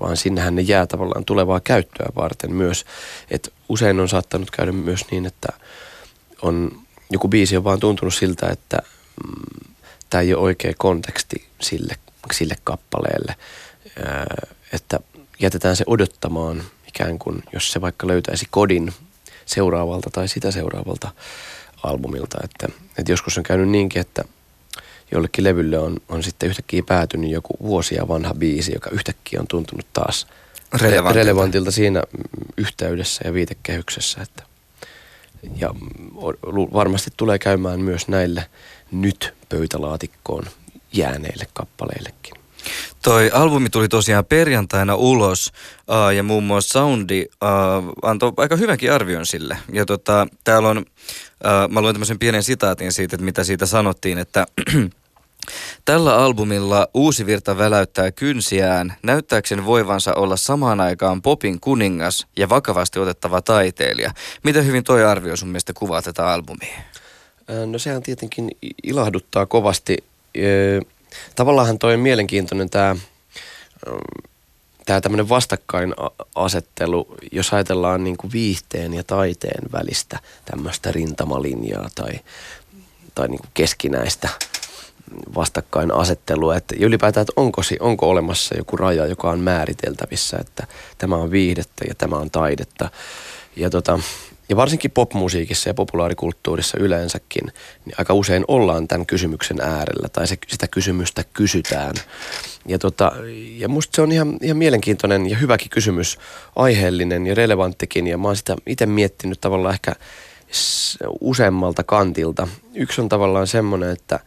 vaan 0.00 0.16
sinnehän 0.16 0.54
ne 0.54 0.62
jää 0.62 0.86
tavallaan 0.86 1.24
tulevaa 1.24 1.60
käyttöä 1.60 2.06
varten 2.16 2.52
myös. 2.54 2.84
Et 3.30 3.52
usein 3.68 4.00
on 4.00 4.08
saattanut 4.08 4.50
käydä 4.50 4.72
myös 4.72 5.04
niin, 5.10 5.26
että 5.26 5.48
on, 6.42 6.82
joku 7.10 7.28
biisi 7.28 7.56
on 7.56 7.64
vaan 7.64 7.80
tuntunut 7.80 8.14
siltä, 8.14 8.48
että 8.48 8.78
mm, 9.26 9.74
tämä 10.10 10.22
ei 10.22 10.34
ole 10.34 10.42
oikea 10.42 10.72
konteksti 10.78 11.46
sille, 11.60 11.96
sille 12.32 12.56
kappaleelle. 12.64 13.34
Ää, 14.04 14.46
että 14.72 15.00
jätetään 15.40 15.76
se 15.76 15.84
odottamaan 15.86 16.62
ikään 16.88 17.18
kuin, 17.18 17.42
jos 17.52 17.72
se 17.72 17.80
vaikka 17.80 18.06
löytäisi 18.06 18.46
kodin 18.50 18.92
seuraavalta 19.46 20.10
tai 20.10 20.28
sitä 20.28 20.50
seuraavalta 20.50 21.10
albumilta. 21.82 22.38
Että, 22.44 22.68
että 22.98 23.12
joskus 23.12 23.38
on 23.38 23.44
käynyt 23.44 23.68
niinkin, 23.68 24.00
että 24.00 24.24
jollekin 25.12 25.44
levylle 25.44 25.78
on, 25.78 25.96
on 26.08 26.22
sitten 26.22 26.48
yhtäkkiä 26.48 26.82
päätynyt 26.86 27.30
joku 27.30 27.56
vuosia 27.62 28.08
vanha 28.08 28.34
biisi, 28.34 28.72
joka 28.72 28.90
yhtäkkiä 28.90 29.40
on 29.40 29.46
tuntunut 29.46 29.86
taas 29.92 30.26
relevantilta, 30.72 31.12
relevantilta 31.12 31.70
siinä 31.70 32.02
yhteydessä 32.56 33.22
ja 33.24 33.34
viitekehyksessä. 33.34 34.22
Että 34.22 34.42
ja 35.56 35.74
varmasti 36.72 37.10
tulee 37.16 37.38
käymään 37.38 37.80
myös 37.80 38.08
näille 38.08 38.46
nyt 38.92 39.34
pöytälaatikkoon 39.48 40.44
jääneille 40.92 41.46
kappaleillekin. 41.52 42.34
Toi 43.02 43.30
albumi 43.34 43.70
tuli 43.70 43.88
tosiaan 43.88 44.24
perjantaina 44.24 44.94
ulos 44.94 45.52
uh, 45.88 46.14
ja 46.16 46.22
muun 46.22 46.44
muassa 46.44 46.72
Soundi 46.72 47.24
uh, 47.24 47.92
antoi 48.02 48.32
aika 48.36 48.56
hyvänkin 48.56 48.92
arvion 48.92 49.26
sille. 49.26 49.58
Ja 49.72 49.86
tota, 49.86 50.26
täällä 50.44 50.68
on, 50.68 50.78
uh, 50.78 51.70
mä 51.70 51.80
luen 51.80 51.94
tämmöisen 51.94 52.18
pienen 52.18 52.42
sitaatin 52.42 52.92
siitä, 52.92 53.16
että 53.16 53.24
mitä 53.24 53.44
siitä 53.44 53.66
sanottiin, 53.66 54.18
että 54.18 54.46
Tällä 55.84 56.16
albumilla 56.16 56.88
uusi 56.94 57.26
virta 57.26 57.58
väläyttää 57.58 58.12
kynsiään, 58.12 58.94
näyttääkseen 59.02 59.66
voivansa 59.66 60.14
olla 60.14 60.36
samaan 60.36 60.80
aikaan 60.80 61.22
popin 61.22 61.60
kuningas 61.60 62.26
ja 62.36 62.48
vakavasti 62.48 62.98
otettava 62.98 63.42
taiteilija. 63.42 64.10
Miten 64.42 64.66
hyvin 64.66 64.84
toi 64.84 65.04
arvio 65.04 65.36
sun 65.36 65.48
mielestä 65.48 65.72
kuvaa 65.72 66.02
tätä 66.02 66.32
albumia? 66.32 66.78
No 67.66 67.78
sehän 67.78 68.02
tietenkin 68.02 68.50
ilahduttaa 68.82 69.46
kovasti. 69.46 69.96
Tavallaan 71.34 71.78
toi 71.78 71.94
on 71.94 72.00
mielenkiintoinen 72.00 72.70
tämä 72.70 72.96
tämä 74.86 75.00
tämmöinen 75.00 75.28
vastakkainasettelu, 75.28 77.16
jos 77.32 77.52
ajatellaan 77.52 78.04
niin 78.04 78.16
kuin 78.16 78.32
viihteen 78.32 78.94
ja 78.94 79.04
taiteen 79.04 79.72
välistä 79.72 80.18
tämmöistä 80.44 80.92
rintamalinjaa 80.92 81.88
tai 81.94 82.20
tai 83.14 83.28
niin 83.28 83.38
kuin 83.38 83.50
keskinäistä 83.54 84.28
vastakkainasettelua, 85.34 86.56
että 86.56 86.74
ylipäätään, 86.78 87.22
että 87.22 87.32
onko, 87.36 87.62
onko 87.80 88.10
olemassa 88.10 88.56
joku 88.56 88.76
raja, 88.76 89.06
joka 89.06 89.30
on 89.30 89.40
määriteltävissä, 89.40 90.36
että 90.40 90.66
tämä 90.98 91.16
on 91.16 91.30
viihdettä 91.30 91.84
ja 91.88 91.94
tämä 91.94 92.16
on 92.16 92.30
taidetta. 92.30 92.90
Ja, 93.56 93.70
tota, 93.70 93.98
ja 94.48 94.56
varsinkin 94.56 94.90
popmusiikissa 94.90 95.68
ja 95.68 95.74
populaarikulttuurissa 95.74 96.78
yleensäkin, 96.80 97.44
niin 97.84 97.94
aika 97.98 98.14
usein 98.14 98.44
ollaan 98.48 98.88
tämän 98.88 99.06
kysymyksen 99.06 99.60
äärellä 99.60 100.08
tai 100.08 100.26
se, 100.26 100.38
sitä 100.48 100.68
kysymystä 100.68 101.24
kysytään. 101.32 101.94
Ja, 102.66 102.78
tota, 102.78 103.12
ja 103.56 103.68
musta 103.68 103.96
se 103.96 104.02
on 104.02 104.12
ihan, 104.12 104.36
ihan 104.42 104.56
mielenkiintoinen 104.56 105.30
ja 105.30 105.36
hyväkin 105.36 105.70
kysymys, 105.70 106.18
aiheellinen 106.56 107.26
ja 107.26 107.34
relevanttikin. 107.34 108.06
Ja 108.06 108.18
mä 108.18 108.28
oon 108.28 108.36
sitä 108.36 108.56
itse 108.66 108.86
miettinyt 108.86 109.40
tavallaan 109.40 109.74
ehkä 109.74 109.92
useammalta 111.20 111.84
kantilta. 111.84 112.48
Yksi 112.74 113.00
on 113.00 113.08
tavallaan 113.08 113.46
semmoinen, 113.46 113.90
että 113.90 114.20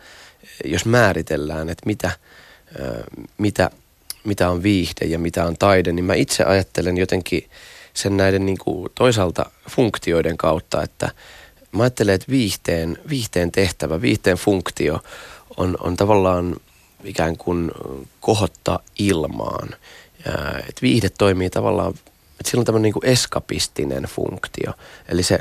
jos 0.66 0.86
määritellään, 0.86 1.70
että 1.70 1.86
mitä, 1.86 2.12
mitä, 3.38 3.70
mitä 4.24 4.50
on 4.50 4.64
viihde 4.64 5.06
ja 5.06 5.20
mitä 5.20 5.46
on 5.46 5.58
taide, 5.58 5.92
niin 5.92 6.06
mä 6.06 6.14
itse 6.14 6.44
ajattelen 6.44 6.98
jotenkin 6.98 7.50
sen 7.94 8.18
näiden 8.18 8.46
niin 8.46 8.58
kuin 8.58 8.90
toisaalta 8.96 9.46
funktioiden 9.70 10.38
kautta, 10.38 10.84
että 10.84 11.12
mä 11.72 11.84
ajattelen, 11.84 12.16
että 12.16 12.32
viihteen, 12.32 12.98
viihteen 13.10 13.52
tehtävä, 13.52 14.02
viihteen 14.02 14.38
funktio 14.38 15.00
on, 15.58 15.78
on 15.80 15.98
tavallaan 15.98 16.56
ikään 17.04 17.38
kuin 17.38 17.72
kohottaa 18.20 18.80
ilmaan. 19.00 19.70
että 20.60 20.82
viihde 20.82 21.10
toimii 21.10 21.50
tavallaan, 21.50 21.90
että 21.92 22.52
sillä 22.52 22.62
on 22.62 22.66
tämmöinen 22.66 22.84
niin 22.84 22.94
kuin 22.94 23.06
eskapistinen 23.06 24.04
funktio. 24.04 24.74
Eli 25.10 25.24
se 25.24 25.40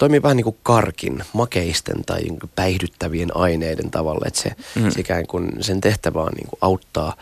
toimii 0.00 0.22
vähän 0.22 0.36
niin 0.36 0.44
kuin 0.44 0.58
karkin, 0.62 1.24
makeisten 1.32 2.04
tai 2.04 2.20
niin 2.20 2.38
päihdyttävien 2.56 3.36
aineiden 3.36 3.90
tavalla, 3.90 4.24
että 4.26 4.40
se, 4.40 4.50
mm. 4.74 4.90
se 4.90 5.00
ikään 5.00 5.26
kuin 5.26 5.52
sen 5.60 5.80
tehtävä 5.80 6.22
on 6.22 6.32
niin 6.32 6.48
kuin 6.48 6.58
auttaa 6.60 7.16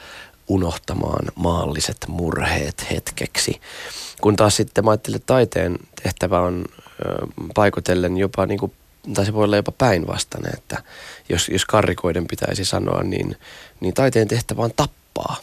unohtamaan 0.49 1.25
maalliset 1.35 1.97
murheet 2.09 2.91
hetkeksi. 2.91 3.61
Kun 4.21 4.37
taas 4.37 4.57
sitten 4.57 4.85
mä 4.85 4.91
ajattelin, 4.91 5.17
että 5.17 5.27
taiteen 5.27 5.79
tehtävä 6.03 6.41
on 6.41 6.65
ö, 7.07 7.27
paikotellen 7.55 8.17
jopa 8.17 8.47
niin 8.47 8.59
kuin, 8.59 8.73
tai 9.15 9.27
se 9.27 9.33
voi 9.35 9.45
olla 9.45 9.57
jopa 9.57 9.73
päinvastainen, 9.73 10.53
että 10.59 10.83
jos, 11.29 11.49
jos 11.49 11.65
karrikoiden 11.65 12.27
pitäisi 12.27 12.65
sanoa, 12.65 13.03
niin, 13.03 13.37
niin 13.81 13.95
taiteen 13.95 14.29
tehtävä 14.29 14.63
on 14.63 14.73
tappaa. 14.77 15.37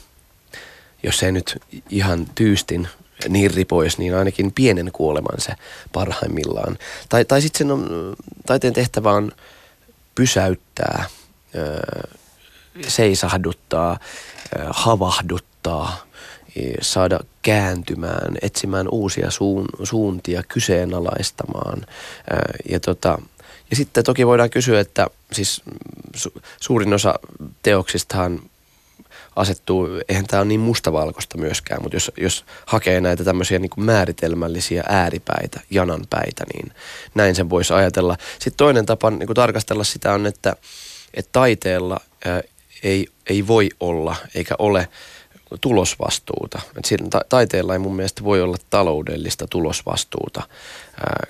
Jos 1.03 1.23
ei 1.23 1.31
nyt 1.31 1.57
ihan 1.89 2.25
tyystin 2.35 2.87
nirri 3.29 3.65
pois, 3.65 3.97
niin 3.97 4.15
ainakin 4.15 4.51
pienen 4.51 4.91
kuoleman 4.91 5.41
se 5.41 5.53
parhaimmillaan. 5.93 6.77
Tai, 7.09 7.25
tai 7.25 7.41
sitten 7.41 7.71
on, 7.71 8.15
taiteen 8.45 8.73
tehtävä 8.73 9.11
on 9.11 9.31
pysäyttää, 10.15 11.05
seisahduttaa, 12.87 13.99
havahduttaa, 14.69 16.05
saada 16.81 17.19
kääntymään, 17.41 18.37
etsimään 18.41 18.87
uusia 18.91 19.31
suun, 19.31 19.65
suuntia, 19.83 20.43
kyseenalaistamaan. 20.43 21.85
Ja, 22.69 22.79
tota, 22.79 23.19
ja 23.69 23.75
sitten 23.75 24.03
toki 24.03 24.27
voidaan 24.27 24.49
kysyä, 24.49 24.79
että 24.79 25.07
siis 25.31 25.61
su, 26.15 26.33
suurin 26.59 26.93
osa 26.93 27.19
teoksistahan 27.63 28.39
asettuu, 29.35 29.87
eihän 30.09 30.27
tämä 30.27 30.41
ole 30.41 30.47
niin 30.47 30.59
mustavalkoista 30.59 31.37
myöskään, 31.37 31.81
mutta 31.81 31.95
jos, 31.95 32.11
jos 32.17 32.45
hakee 32.65 33.01
näitä 33.01 33.23
tämmöisiä 33.23 33.59
niin 33.59 33.69
kuin 33.69 33.85
määritelmällisiä 33.85 34.83
ääripäitä, 34.89 35.59
jananpäitä, 35.69 36.43
niin 36.53 36.71
näin 37.15 37.35
sen 37.35 37.49
voisi 37.49 37.73
ajatella. 37.73 38.17
Sitten 38.31 38.57
toinen 38.57 38.85
tapa 38.85 39.09
niin 39.09 39.27
kuin 39.27 39.35
tarkastella 39.35 39.83
sitä 39.83 40.13
on, 40.13 40.25
että, 40.25 40.55
että 41.13 41.29
taiteella 41.31 41.99
ei, 42.83 43.07
ei 43.29 43.47
voi 43.47 43.69
olla 43.79 44.15
eikä 44.35 44.55
ole 44.59 44.87
tulosvastuuta. 45.61 46.61
Et 46.77 46.85
siinä 46.85 47.07
ta- 47.09 47.25
taiteella 47.29 47.73
ei 47.73 47.79
mun 47.79 47.95
mielestä 47.95 48.23
voi 48.23 48.41
olla 48.41 48.57
taloudellista 48.69 49.47
tulosvastuuta, 49.47 50.43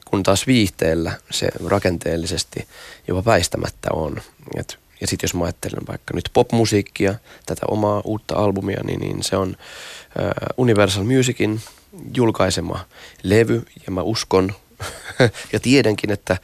kun 0.05 0.23
taas 0.23 0.47
viihteellä 0.47 1.11
se 1.31 1.47
rakenteellisesti 1.65 2.67
jopa 3.07 3.25
väistämättä 3.25 3.89
on. 3.93 4.21
Et 4.55 4.79
ja 5.05 5.09
sitten 5.09 5.27
jos 5.27 5.33
mä 5.33 5.43
ajattelen 5.43 5.87
vaikka 5.87 6.13
nyt 6.13 6.29
popmusiikkia, 6.33 7.15
tätä 7.45 7.65
omaa 7.67 8.01
uutta 8.05 8.35
albumia, 8.35 8.81
niin, 8.83 8.99
niin 8.99 9.23
se 9.23 9.37
on 9.37 9.55
äh, 10.19 10.29
Universal 10.57 11.03
Musicin 11.03 11.61
julkaisema 12.15 12.85
levy. 13.23 13.65
Ja 13.85 13.91
mä 13.91 14.01
uskon 14.01 14.53
ja 15.53 15.59
tiedänkin, 15.59 16.11
että 16.11 16.33
äh, 16.33 16.39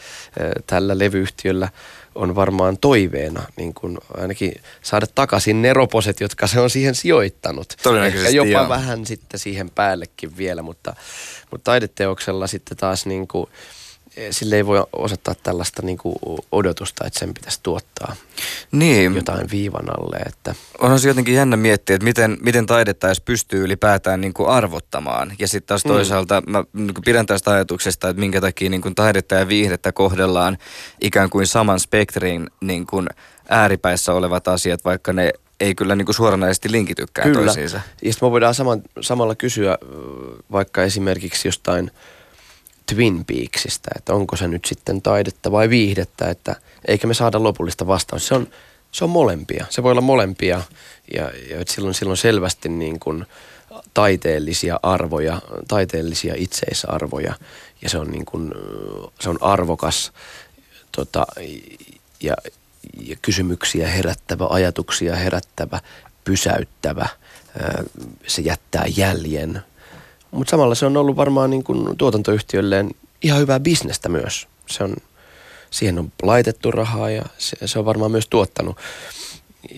tällä 0.67 0.99
levyyhtiöllä 0.99 1.69
on 2.15 2.35
varmaan 2.35 2.77
toiveena 2.77 3.43
niin 3.57 3.73
kun 3.73 3.97
ainakin 4.17 4.53
saada 4.81 5.07
takaisin 5.15 5.61
ne 5.61 5.73
roposet, 5.73 6.19
jotka 6.19 6.47
se 6.47 6.59
on 6.59 6.69
siihen 6.69 6.95
sijoittanut. 6.95 7.75
Ehkä 8.05 8.29
jopa 8.29 8.49
joo. 8.49 8.69
vähän 8.69 9.05
sitten 9.05 9.39
siihen 9.39 9.69
päällekin 9.69 10.37
vielä, 10.37 10.61
mutta, 10.61 10.95
mutta 11.51 11.71
taideteoksella 11.71 12.47
sitten 12.47 12.77
taas 12.77 13.05
niin 13.05 13.27
kuin, 13.27 13.47
sille 14.31 14.55
ei 14.55 14.65
voi 14.65 14.83
osoittaa 14.93 15.35
tällaista 15.43 15.81
niin 15.81 15.97
kuin 15.97 16.15
odotusta, 16.51 17.07
että 17.07 17.19
sen 17.19 17.33
pitäisi 17.33 17.59
tuottaa 17.63 18.15
niin. 18.71 19.15
jotain 19.15 19.51
viivan 19.51 19.99
alle. 19.99 20.17
Että. 20.25 20.55
Onhan 20.79 20.99
se 20.99 21.07
jotenkin 21.07 21.33
jännä 21.33 21.57
miettiä, 21.57 21.95
että 21.95 22.05
miten, 22.05 22.37
miten 22.41 22.65
taidetta 22.65 23.07
edes 23.07 23.21
pystyy 23.21 23.63
ylipäätään 23.63 24.21
niin 24.21 24.33
kuin 24.33 24.49
arvottamaan. 24.49 25.33
Ja 25.39 25.47
sitten 25.47 25.67
taas 25.67 25.85
mm. 25.85 25.91
toisaalta 25.91 26.41
mm. 26.41 26.51
mä 26.51 26.63
niin 26.73 26.93
kuin 26.93 27.03
pidän 27.05 27.25
tästä 27.25 27.51
ajatuksesta, 27.51 28.09
että 28.09 28.19
minkä 28.19 28.41
takia 28.41 28.69
niin 28.69 28.81
kuin 28.81 28.95
taidetta 28.95 29.35
ja 29.35 29.47
viihdettä 29.47 29.91
kohdellaan 29.91 30.57
ikään 31.01 31.29
kuin 31.29 31.47
saman 31.47 31.79
spektrin 31.79 32.49
niin 32.61 32.87
kuin 32.87 33.07
ääripäissä 33.49 34.13
olevat 34.13 34.47
asiat, 34.47 34.85
vaikka 34.85 35.13
ne 35.13 35.31
ei 35.59 35.75
kyllä 35.75 35.95
niin 35.95 36.05
kuin 36.05 36.15
suoranaisesti 36.15 36.71
linkitykään 36.71 37.31
kyllä. 37.31 37.45
toisiinsa. 37.45 37.81
Ja 38.01 38.13
sitten 38.13 38.27
me 38.27 38.31
voidaan 38.31 38.55
saman, 38.55 38.81
samalla 39.01 39.35
kysyä 39.35 39.77
vaikka 40.51 40.83
esimerkiksi 40.83 41.47
jostain– 41.47 41.91
Twin 42.95 43.25
Peaksista, 43.25 43.89
että 43.95 44.13
onko 44.13 44.35
se 44.35 44.47
nyt 44.47 44.65
sitten 44.65 45.01
taidetta 45.01 45.51
vai 45.51 45.69
viihdettä, 45.69 46.29
että 46.29 46.55
eikä 46.87 47.07
me 47.07 47.13
saada 47.13 47.43
lopullista 47.43 47.87
vastausta. 47.87 48.27
Se 48.27 48.35
on, 48.35 48.47
se 48.91 49.03
on 49.03 49.09
molempia. 49.09 49.65
Se 49.69 49.83
voi 49.83 49.91
olla 49.91 50.01
molempia 50.01 50.61
ja, 51.13 51.31
ja 51.49 51.63
silloin, 51.67 51.93
silloin 51.93 52.17
selvästi 52.17 52.69
niin 52.69 52.99
kuin 52.99 53.25
taiteellisia 53.93 54.79
arvoja, 54.83 55.41
taiteellisia 55.67 56.33
itseisarvoja 56.37 57.35
ja 57.81 57.89
se 57.89 57.97
on, 57.97 58.11
niin 58.11 58.25
kuin, 58.25 58.51
se 59.19 59.29
on 59.29 59.37
arvokas 59.41 60.11
tota, 60.91 61.25
ja, 62.23 62.35
ja 63.03 63.15
kysymyksiä 63.21 63.87
herättävä, 63.87 64.47
ajatuksia 64.49 65.15
herättävä, 65.15 65.79
pysäyttävä. 66.23 67.07
Se 68.27 68.41
jättää 68.41 68.85
jäljen 68.97 69.63
mutta 70.31 70.51
samalla 70.51 70.75
se 70.75 70.85
on 70.85 70.97
ollut 70.97 71.15
varmaan 71.15 71.49
niin 71.49 71.63
kuin 71.63 71.97
tuotantoyhtiölleen 71.97 72.91
ihan 73.21 73.39
hyvää 73.39 73.59
bisnestä 73.59 74.09
myös. 74.09 74.47
Se 74.67 74.83
on, 74.83 74.95
siihen 75.71 75.99
on 75.99 76.11
laitettu 76.23 76.71
rahaa 76.71 77.09
ja 77.09 77.25
se, 77.37 77.57
se 77.65 77.79
on 77.79 77.85
varmaan 77.85 78.11
myös 78.11 78.27
tuottanut. 78.27 78.77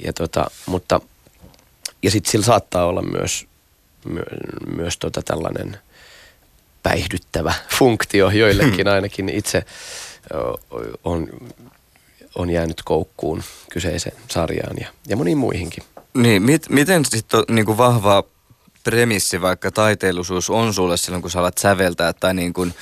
Ja 0.03 0.13
tota, 0.13 0.51
mutta, 0.65 1.01
ja 2.03 2.11
sitten 2.11 2.31
sillä 2.31 2.45
saattaa 2.45 2.85
olla 2.85 3.01
myös, 3.01 3.45
my, 4.05 4.21
myös 4.75 4.97
tota 4.97 5.21
tällainen 5.21 5.77
päihdyttävä 6.83 7.53
funktio 7.77 8.29
joillekin 8.29 8.87
ainakin. 8.95 9.29
Itse 9.29 9.65
on, 11.03 11.29
on 12.35 12.49
jäänyt 12.49 12.81
koukkuun 12.85 13.43
kyseiseen 13.71 14.17
sarjaan 14.31 14.75
ja, 14.79 14.87
ja 15.07 15.15
moniin 15.15 15.37
muihinkin. 15.37 15.83
Niin, 16.13 16.41
mit, 16.41 16.69
miten 16.69 17.05
sitten 17.05 17.43
niin 17.49 17.77
vahvaa 17.77 18.23
premissi, 18.83 19.41
vaikka 19.41 19.71
taiteellisuus 19.71 20.49
on 20.49 20.73
sulle 20.73 20.97
silloin, 20.97 21.21
kun 21.21 21.31
sä 21.31 21.39
alat 21.39 21.57
säveltää 21.57 22.13
tai 22.13 22.33
niin 22.33 22.53
kuin, 22.53 22.73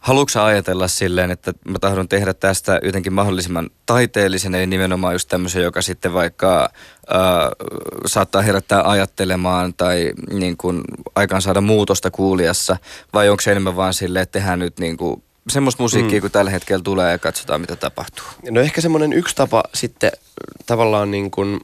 Haluatko 0.00 0.40
ajatella 0.40 0.88
silleen, 0.88 1.30
että 1.30 1.52
mä 1.68 1.78
tahdon 1.78 2.08
tehdä 2.08 2.34
tästä 2.34 2.80
jotenkin 2.82 3.12
mahdollisimman 3.12 3.70
taiteellisen, 3.86 4.54
eli 4.54 4.66
nimenomaan 4.66 5.14
just 5.14 5.28
tämmöisen, 5.28 5.62
joka 5.62 5.82
sitten 5.82 6.14
vaikka 6.14 6.70
äh, 7.14 7.18
saattaa 8.06 8.42
herättää 8.42 8.82
ajattelemaan 8.90 9.74
tai 9.74 10.12
niin 10.32 10.56
kuin 10.56 10.80
aikaan 11.14 11.42
saada 11.42 11.60
muutosta 11.60 12.10
kuulijassa, 12.10 12.76
vai 13.14 13.28
onko 13.28 13.40
se 13.40 13.50
enemmän 13.50 13.76
vaan 13.76 13.94
silleen, 13.94 14.22
että 14.22 14.38
tehdään 14.38 14.58
nyt 14.58 14.78
niin 14.78 14.96
kuin 14.96 15.22
semmoista 15.48 15.82
musiikkia, 15.82 16.18
mm. 16.18 16.20
kun 16.20 16.30
tällä 16.30 16.50
hetkellä 16.50 16.82
tulee 16.82 17.12
ja 17.12 17.18
katsotaan, 17.18 17.60
mitä 17.60 17.76
tapahtuu? 17.76 18.24
No 18.50 18.60
ehkä 18.60 18.80
semmoinen 18.80 19.12
yksi 19.12 19.36
tapa 19.36 19.62
sitten 19.74 20.12
tavallaan 20.66 21.10
niin 21.10 21.30
kuin 21.30 21.60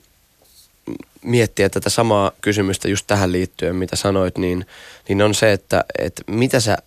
miettiä 1.27 1.69
tätä 1.69 1.91
samaa 1.91 2.33
kysymystä 2.41 2.89
just 2.89 3.07
tähän 3.07 3.33
liittyen, 3.33 3.77
mitä 3.77 3.97
sanoit, 3.97 4.39
niin, 4.39 4.67
niin 5.09 5.23
on 5.23 5.35
se, 5.35 5.53
että, 5.53 5.85
että 5.99 6.23
mitä 6.27 6.61
sä 6.61 6.79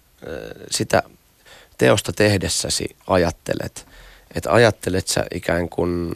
sitä 0.72 1.04
teosta 1.78 2.14
tehdessäsi 2.14 2.96
ajattelet. 3.08 3.86
Että 4.36 4.54
ajattelet 4.54 5.08
sä 5.08 5.26
ikään 5.34 5.70
kuin 5.70 6.12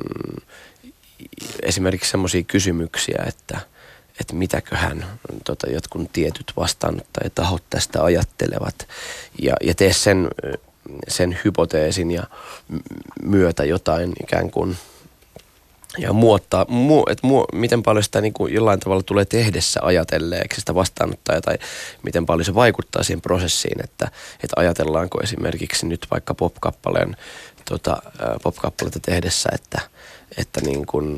esimerkiksi 1.63 2.11
semmoisia 2.11 2.43
kysymyksiä, 2.43 3.23
että, 3.27 3.59
että 4.19 4.35
mitäköhän 4.35 5.05
tota, 5.45 5.69
jotkut 5.69 6.13
tietyt 6.13 6.53
vastaanottajatahot 6.57 7.63
tästä 7.69 8.03
ajattelevat. 8.03 8.87
Ja, 9.41 9.53
ja 9.61 9.75
tee 9.75 9.93
sen 9.93 10.27
sen 11.07 11.39
hypoteesin 11.45 12.11
ja 12.11 12.23
myötä 13.23 13.63
jotain 13.63 14.13
ikään 14.23 14.51
kuin 14.51 14.77
ja 15.97 16.13
muottaa, 16.13 16.65
mu, 16.69 17.03
et 17.09 17.23
mu, 17.23 17.43
miten 17.53 17.83
paljon 17.83 18.03
sitä 18.03 18.21
niin 18.21 18.33
kuin 18.33 18.53
jollain 18.53 18.79
tavalla 18.79 19.03
tulee 19.03 19.25
tehdessä 19.25 19.79
ajatelleeksi 19.83 20.59
sitä 20.59 20.75
vastaanottajaa 20.75 21.41
tai 21.41 21.57
miten 22.03 22.25
paljon 22.25 22.45
se 22.45 22.55
vaikuttaa 22.55 23.03
siihen 23.03 23.21
prosessiin, 23.21 23.83
että, 23.83 24.11
että 24.43 24.53
ajatellaanko 24.55 25.21
esimerkiksi 25.23 25.87
nyt 25.87 26.07
vaikka 26.11 26.33
pop-kappaleen 26.33 27.17
tota, 27.69 28.01
pop-kappaletta 28.43 28.99
tehdessä, 28.99 29.49
että, 29.53 29.81
että 30.37 30.61
niin 30.61 30.85
kuin, 30.85 31.17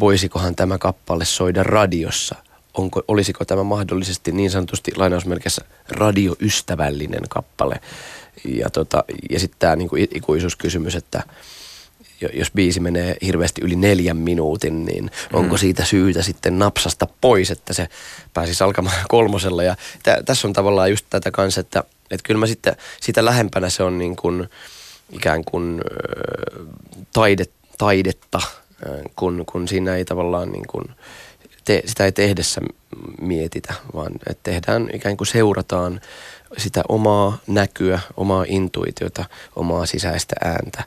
voisikohan 0.00 0.54
tämä 0.54 0.78
kappale 0.78 1.24
soida 1.24 1.62
radiossa– 1.62 2.36
onko, 2.78 3.02
olisiko 3.08 3.44
tämä 3.44 3.62
mahdollisesti 3.62 4.32
niin 4.32 4.50
sanotusti 4.50 4.92
lainausmerkissä 4.96 5.64
radioystävällinen 5.88 7.22
kappale. 7.28 7.80
Ja, 8.44 8.70
tota, 8.70 9.04
ja 9.30 9.40
sitten 9.40 9.58
tämä 9.58 9.76
niinku 9.76 9.96
ikuisuuskysymys, 9.96 10.94
että 10.94 11.22
jos 12.32 12.50
biisi 12.50 12.80
menee 12.80 13.16
hirveästi 13.22 13.60
yli 13.64 13.76
neljän 13.76 14.16
minuutin, 14.16 14.84
niin 14.84 15.10
onko 15.32 15.54
mm. 15.54 15.58
siitä 15.58 15.84
syytä 15.84 16.22
sitten 16.22 16.58
napsasta 16.58 17.06
pois, 17.20 17.50
että 17.50 17.72
se 17.72 17.88
pääsisi 18.34 18.64
alkamaan 18.64 18.96
kolmosella. 19.08 19.62
Ja 19.62 19.76
tä, 20.02 20.22
tässä 20.26 20.48
on 20.48 20.52
tavallaan 20.52 20.90
just 20.90 21.06
tätä 21.10 21.30
kanssa, 21.30 21.60
että, 21.60 21.84
että 22.10 22.26
kyllä 22.26 22.40
mä 22.40 22.46
sitten 22.46 22.76
sitä 23.00 23.24
lähempänä 23.24 23.70
se 23.70 23.82
on 23.82 23.98
niin 23.98 24.16
kuin, 24.16 24.48
ikään 25.12 25.44
kuin 25.44 25.80
taide, 27.12 27.44
taidetta, 27.78 28.40
kun, 29.16 29.44
kun 29.52 29.68
siinä 29.68 29.96
ei 29.96 30.04
tavallaan 30.04 30.52
niin 30.52 30.66
kuin, 30.66 30.84
te, 31.68 31.82
sitä 31.86 32.04
ei 32.04 32.12
tehdessä 32.12 32.60
mietitä, 33.20 33.74
vaan 33.94 34.12
että 34.26 34.50
tehdään 34.50 34.90
ikään 34.92 35.16
kuin 35.16 35.26
seurataan 35.26 36.00
sitä 36.58 36.82
omaa 36.88 37.38
näkyä, 37.46 38.00
omaa 38.16 38.44
intuitiota, 38.48 39.24
omaa 39.56 39.86
sisäistä 39.86 40.36
ääntä 40.44 40.84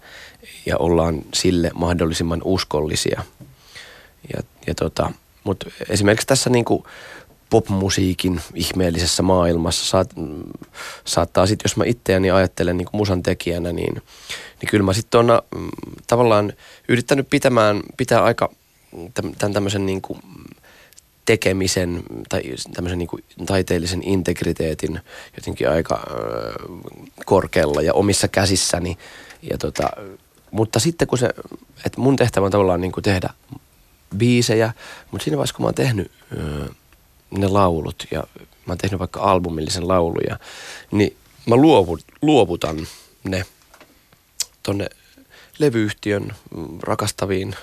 ja 0.65 0.77
ollaan 0.77 1.21
sille 1.33 1.71
mahdollisimman 1.73 2.41
uskollisia. 2.43 3.23
Ja, 4.33 4.43
ja 4.67 4.75
tota, 4.75 5.11
mutta 5.43 5.69
esimerkiksi 5.89 6.27
tässä 6.27 6.49
niin 6.49 6.65
kuin 6.65 6.83
popmusiikin 7.49 8.41
ihmeellisessä 8.55 9.23
maailmassa 9.23 9.85
saat, 9.85 10.13
saattaa 11.05 11.45
sitten, 11.45 11.69
jos 11.69 11.77
mä 11.77 11.83
itseäni 11.85 12.31
ajattelen 12.31 12.77
niin 12.77 12.87
musan 12.91 13.23
tekijänä, 13.23 13.71
niin, 13.71 13.95
niin 14.61 14.69
kyllä 14.69 14.85
mä 14.85 14.93
sitten 14.93 15.19
on 15.19 15.41
mm, 15.55 15.69
tavallaan 16.07 16.53
yrittänyt 16.89 17.29
pitämään, 17.29 17.81
pitää 17.97 18.23
aika 18.23 18.49
tämän 19.37 19.53
tämmöisen 19.53 19.85
niin 19.85 20.01
kuin 20.01 20.19
tekemisen 21.25 22.03
tai 22.29 22.41
tämmöisen 22.73 22.99
niin 22.99 23.07
kuin 23.07 23.23
taiteellisen 23.45 24.03
integriteetin 24.03 24.99
jotenkin 25.35 25.69
aika 25.69 26.03
korkealla 27.25 27.81
ja 27.81 27.93
omissa 27.93 28.27
käsissäni. 28.27 28.97
Ja 29.41 29.57
tota, 29.57 29.89
mutta 30.51 30.79
sitten 30.79 31.07
kun 31.07 31.17
se, 31.17 31.29
että 31.85 32.01
mun 32.01 32.15
tehtävä 32.15 32.45
on 32.45 32.51
tavallaan 32.51 32.81
niin 32.81 32.91
kuin 32.91 33.03
tehdä 33.03 33.29
biisejä, 34.17 34.73
mutta 35.11 35.23
siinä 35.23 35.37
vaiheessa 35.37 35.55
kun 35.55 35.63
mä 35.63 35.67
oon 35.67 35.75
tehnyt 35.75 36.11
ne 37.31 37.47
laulut 37.47 38.07
ja 38.11 38.23
mä 38.37 38.71
oon 38.71 38.77
tehnyt 38.77 38.99
vaikka 38.99 39.21
albumillisen 39.21 39.87
lauluja, 39.87 40.39
niin 40.91 41.17
mä 41.45 41.55
luovut, 41.55 42.01
luovutan 42.21 42.87
ne 43.23 43.45
tonne 44.63 44.89
levyyhtiön 45.61 46.33
rakastaviin, 46.83 47.55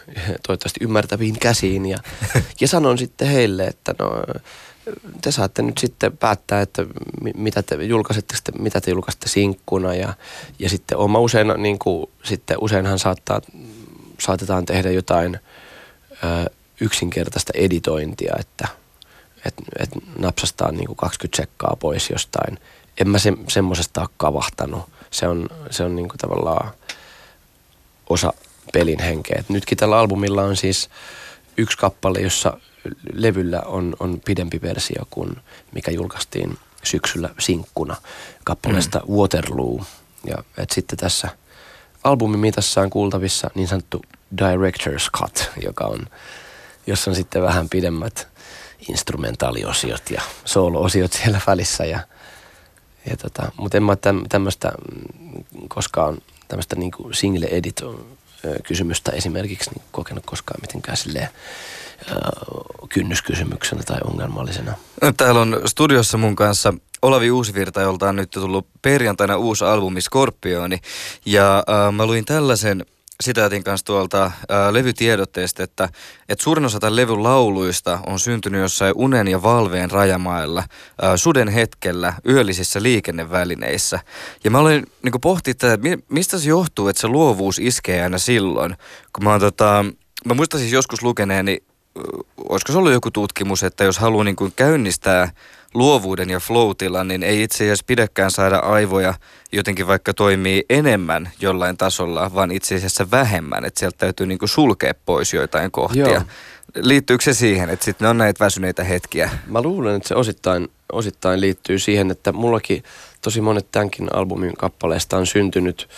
toivottavasti 0.47 0.85
ymmärtäviin 0.85 1.39
käsiin 1.39 1.87
ja, 1.87 1.99
ja 2.61 2.69
sanon 2.69 2.99
sitten 2.99 3.29
heille, 3.29 3.67
että 3.67 3.95
no 3.99 4.23
te 5.23 5.31
saatte 5.31 5.63
nyt 5.63 5.79
sitten 5.79 6.17
päättää, 6.17 6.61
että 6.61 6.87
mitä 7.35 7.63
te 7.63 7.85
julkaisette, 7.85 8.35
mitä 8.59 8.81
te 8.81 8.91
julkaisette 8.91 9.29
sinkkuna 9.29 9.95
ja, 9.95 10.15
ja 10.59 10.69
sitten 10.69 10.99
oma 10.99 11.19
usein, 11.19 11.47
niin 11.57 11.79
kuin, 11.79 12.11
sitten 12.25 12.57
useinhan 12.61 12.99
saattaa, 12.99 13.41
saatetaan 14.19 14.67
tehdä 14.67 14.91
jotain 14.91 15.39
ö, 16.13 16.51
yksinkertaista 16.81 17.53
editointia, 17.57 18.37
että 18.39 18.69
et, 19.45 19.55
et 19.79 19.91
napsastaa 20.19 20.73
niin 20.73 20.87
kuin 20.87 20.97
20 20.97 21.37
sekkaa 21.37 21.77
pois 21.81 22.11
jostain. 22.11 22.59
En 23.01 23.09
mä 23.09 23.19
se, 23.19 23.33
semmoisesta 23.49 24.01
ole 24.01 24.09
kavahtanut. 24.17 24.83
Se 25.11 25.29
on, 25.29 25.49
se 25.71 25.85
on 25.85 25.97
niin 25.97 26.09
kuin 26.09 26.19
tavallaan 26.19 26.71
osa 28.09 28.33
pelin 28.73 29.01
henkeä. 29.01 29.37
Et 29.41 29.49
nytkin 29.49 29.79
tällä 29.79 29.99
albumilla 29.99 30.43
on 30.43 30.57
siis 30.57 30.91
yksi 31.57 31.79
kappale, 31.79 32.21
jossa 32.21 32.59
levyllä 33.13 33.61
on, 33.61 33.97
on 34.01 34.21
pidempi 34.25 34.61
versio 34.63 35.03
kuin 35.11 35.37
mikä 35.75 35.91
julkaistiin 35.91 36.59
syksyllä 36.83 37.31
sinkkuna 37.39 37.97
kappaleesta 38.45 38.99
mm. 38.99 39.15
Waterloo. 39.15 39.85
Ja 40.27 40.45
et 40.57 40.71
sitten 40.71 40.99
tässä 40.99 41.29
albumin 42.05 42.41
mitassa 42.41 42.81
on 42.81 42.91
kuultavissa 42.91 43.51
niin 43.55 43.69
sanottu 43.69 44.03
Director's 44.37 45.11
Cut, 45.19 45.51
joka 45.63 45.85
on, 45.85 46.01
jossa 46.87 47.11
on 47.11 47.15
sitten 47.15 47.43
vähän 47.43 47.69
pidemmät 47.69 48.29
instrumentaaliosiot 48.89 50.11
ja 50.11 50.23
soolo-osiot 50.45 51.13
siellä 51.13 51.41
välissä. 51.47 51.85
Ja, 51.85 52.01
ja 53.11 53.17
tota, 53.17 53.53
mutta 53.57 53.77
en 53.77 53.83
mä 53.83 53.97
tämmöistä 54.29 54.73
koskaan 55.69 56.19
tämmöistä 56.49 56.77
niin 56.77 56.91
kuin 56.91 57.15
single 57.15 57.47
edit 57.47 57.81
kysymystä 58.63 59.13
esimerkiksi 59.13 59.71
niin 59.71 59.85
kokenut 59.91 60.27
koskaan 60.27 60.61
mitenkään 60.61 60.97
silleen 60.97 61.29
kynnyskysymyksenä 62.89 63.83
tai 63.83 63.99
ongelmallisena. 64.05 64.75
Täällä 65.17 65.41
on 65.41 65.61
studiossa 65.67 66.19
mun 66.19 66.37
kanssa 66.37 66.75
Olavi 67.03 67.31
Uusivirta, 67.31 67.81
jolta 67.81 68.09
on 68.09 68.17
nyt 68.17 68.31
tullut 68.31 68.67
perjantaina 68.83 69.37
uusi 69.37 69.65
albumi 69.65 70.01
Skorpioni. 70.01 70.79
Ja 71.27 71.65
äh, 71.69 71.93
mä 71.93 72.07
luin 72.07 72.25
tällaisen 72.25 72.87
sitaatin 73.23 73.65
kanssa 73.65 73.87
tuolta 73.87 74.31
ää, 74.49 74.73
levytiedotteesta, 74.73 75.63
että, 75.63 75.89
että 76.29 76.45
suurin 76.45 76.65
osa 76.65 76.81
tämän 76.81 76.97
levyn 76.97 77.23
lauluista 77.23 77.99
on 78.07 78.19
syntynyt 78.19 78.61
jossain 78.61 78.93
unen 78.97 79.29
ja 79.29 79.43
valveen 79.43 79.91
rajamailla, 79.91 80.65
ää, 81.03 81.17
suden 81.17 81.49
hetkellä, 81.49 82.13
yöllisissä 82.29 82.83
liikennevälineissä. 82.83 84.01
Ja 84.45 84.51
mä 84.51 84.59
olin 84.59 84.87
niin 85.03 85.21
pohtia 85.21 85.55
tätä, 85.55 85.73
että 85.73 85.89
mistä 86.09 86.39
se 86.39 86.49
johtuu, 86.49 86.89
että 86.89 87.01
se 87.01 87.09
luovuus 87.09 87.59
iskee 87.59 88.03
aina 88.03 88.19
silloin. 88.19 88.77
Kun 89.13 89.25
mä, 89.25 89.31
oon, 89.31 89.41
tota, 89.41 89.85
mä 90.25 90.35
muistan 90.35 90.61
siis 90.61 90.73
joskus 90.73 91.03
lukeneeni, 91.03 91.59
olisiko 92.49 92.73
se 92.73 92.79
ollut 92.79 92.93
joku 92.93 93.11
tutkimus, 93.11 93.63
että 93.63 93.85
jos 93.85 93.99
haluaa 93.99 94.25
niin 94.25 94.37
käynnistää 94.57 95.33
luovuuden 95.75 96.31
ja 96.31 96.41
flow 96.41 96.71
niin 97.05 97.23
ei 97.23 97.43
itse 97.43 97.65
asiassa 97.65 97.85
pidäkään 97.87 98.31
saada 98.31 98.59
aivoja 98.59 99.15
jotenkin 99.53 99.87
vaikka 99.87 100.15
toimii 100.15 100.65
enemmän 100.71 101.31
jollain 101.41 101.77
tasolla, 101.77 102.35
vaan 102.35 102.51
itse 102.51 102.75
asiassa 102.75 103.11
vähemmän, 103.11 103.65
että 103.65 103.81
sieltä 103.81 103.99
täytyy 103.99 104.27
niinku 104.27 104.47
sulkea 104.47 104.95
pois 105.07 105.35
joitain 105.35 105.71
kohtia. 105.71 106.09
Joo. 106.09 106.23
Liittyykö 106.75 107.25
se 107.25 107.35
siihen, 107.35 107.69
että 107.69 107.85
sitten 107.85 108.05
ne 108.05 108.09
on 108.09 108.19
näitä 108.19 108.45
väsyneitä 108.45 108.85
hetkiä? 108.85 109.31
Mä 109.47 109.63
luulen, 109.63 109.97
että 109.97 110.09
se 110.09 110.15
osittain, 110.15 110.69
osittain 110.93 111.41
liittyy 111.41 111.79
siihen, 111.79 112.11
että 112.11 112.33
mullakin 112.33 112.85
tosi 113.21 113.41
monet 113.41 113.67
tämänkin 113.73 114.09
albumin 114.15 114.57
kappaleista 114.57 115.17
on 115.17 115.27
syntynyt 115.27 115.89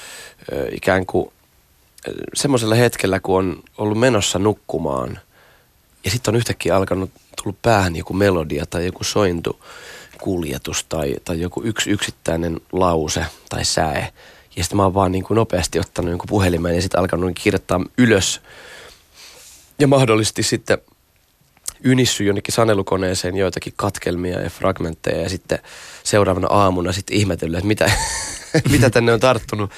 äh, 0.53 0.59
ikään 0.73 1.07
kuin 1.07 1.33
semmoisella 2.35 2.75
hetkellä, 2.75 3.21
kun 3.21 3.39
on 3.39 3.63
ollut 3.79 3.99
menossa 3.99 4.39
nukkumaan 4.39 5.19
ja 6.05 6.11
sitten 6.11 6.35
on 6.35 6.37
yhtäkkiä 6.37 6.77
alkanut 6.77 7.11
tullut 7.43 7.63
päähän 7.63 7.97
joku 7.97 8.13
melodia 8.13 8.67
tai 8.67 8.87
joku 8.87 9.05
sointu 9.05 9.61
kuljetus 10.21 10.85
tai, 10.85 11.17
tai 11.25 11.41
joku 11.41 11.63
yksi 11.63 11.91
yksittäinen 11.91 12.61
lause 12.73 13.27
tai 13.49 13.65
säe. 13.65 14.13
Ja 14.57 14.65
sitten 14.65 14.77
mä 14.77 14.83
oon 14.83 14.95
vaan 14.95 15.13
niin 15.13 15.25
kuin 15.25 15.35
nopeasti 15.35 15.81
ottanut 15.81 16.11
jonkun 16.11 16.29
puhelimen 16.29 16.75
ja 16.75 16.83
sitten 16.83 17.01
alkanut 17.01 17.39
kirjoittaa 17.43 17.81
ylös. 17.99 18.41
Ja 19.79 19.89
mahdollisesti 19.89 20.43
sitten 20.43 20.79
ynissy 21.85 22.25
jonnekin 22.25 22.55
sanelukoneeseen 22.55 23.37
joitakin 23.37 23.73
katkelmia 23.77 24.41
ja 24.41 24.51
fragmentteja 24.51 25.23
ja 25.23 25.29
sitten 25.29 25.59
seuraavana 26.05 26.49
aamuna 26.51 26.93
sitten 26.93 27.17
ihmetellyt, 27.17 27.59
että 27.59 27.69
mitä, 27.69 27.91
mitä 28.73 28.91
tänne 28.91 29.13
on 29.13 29.21
tarttunut. 29.21 29.71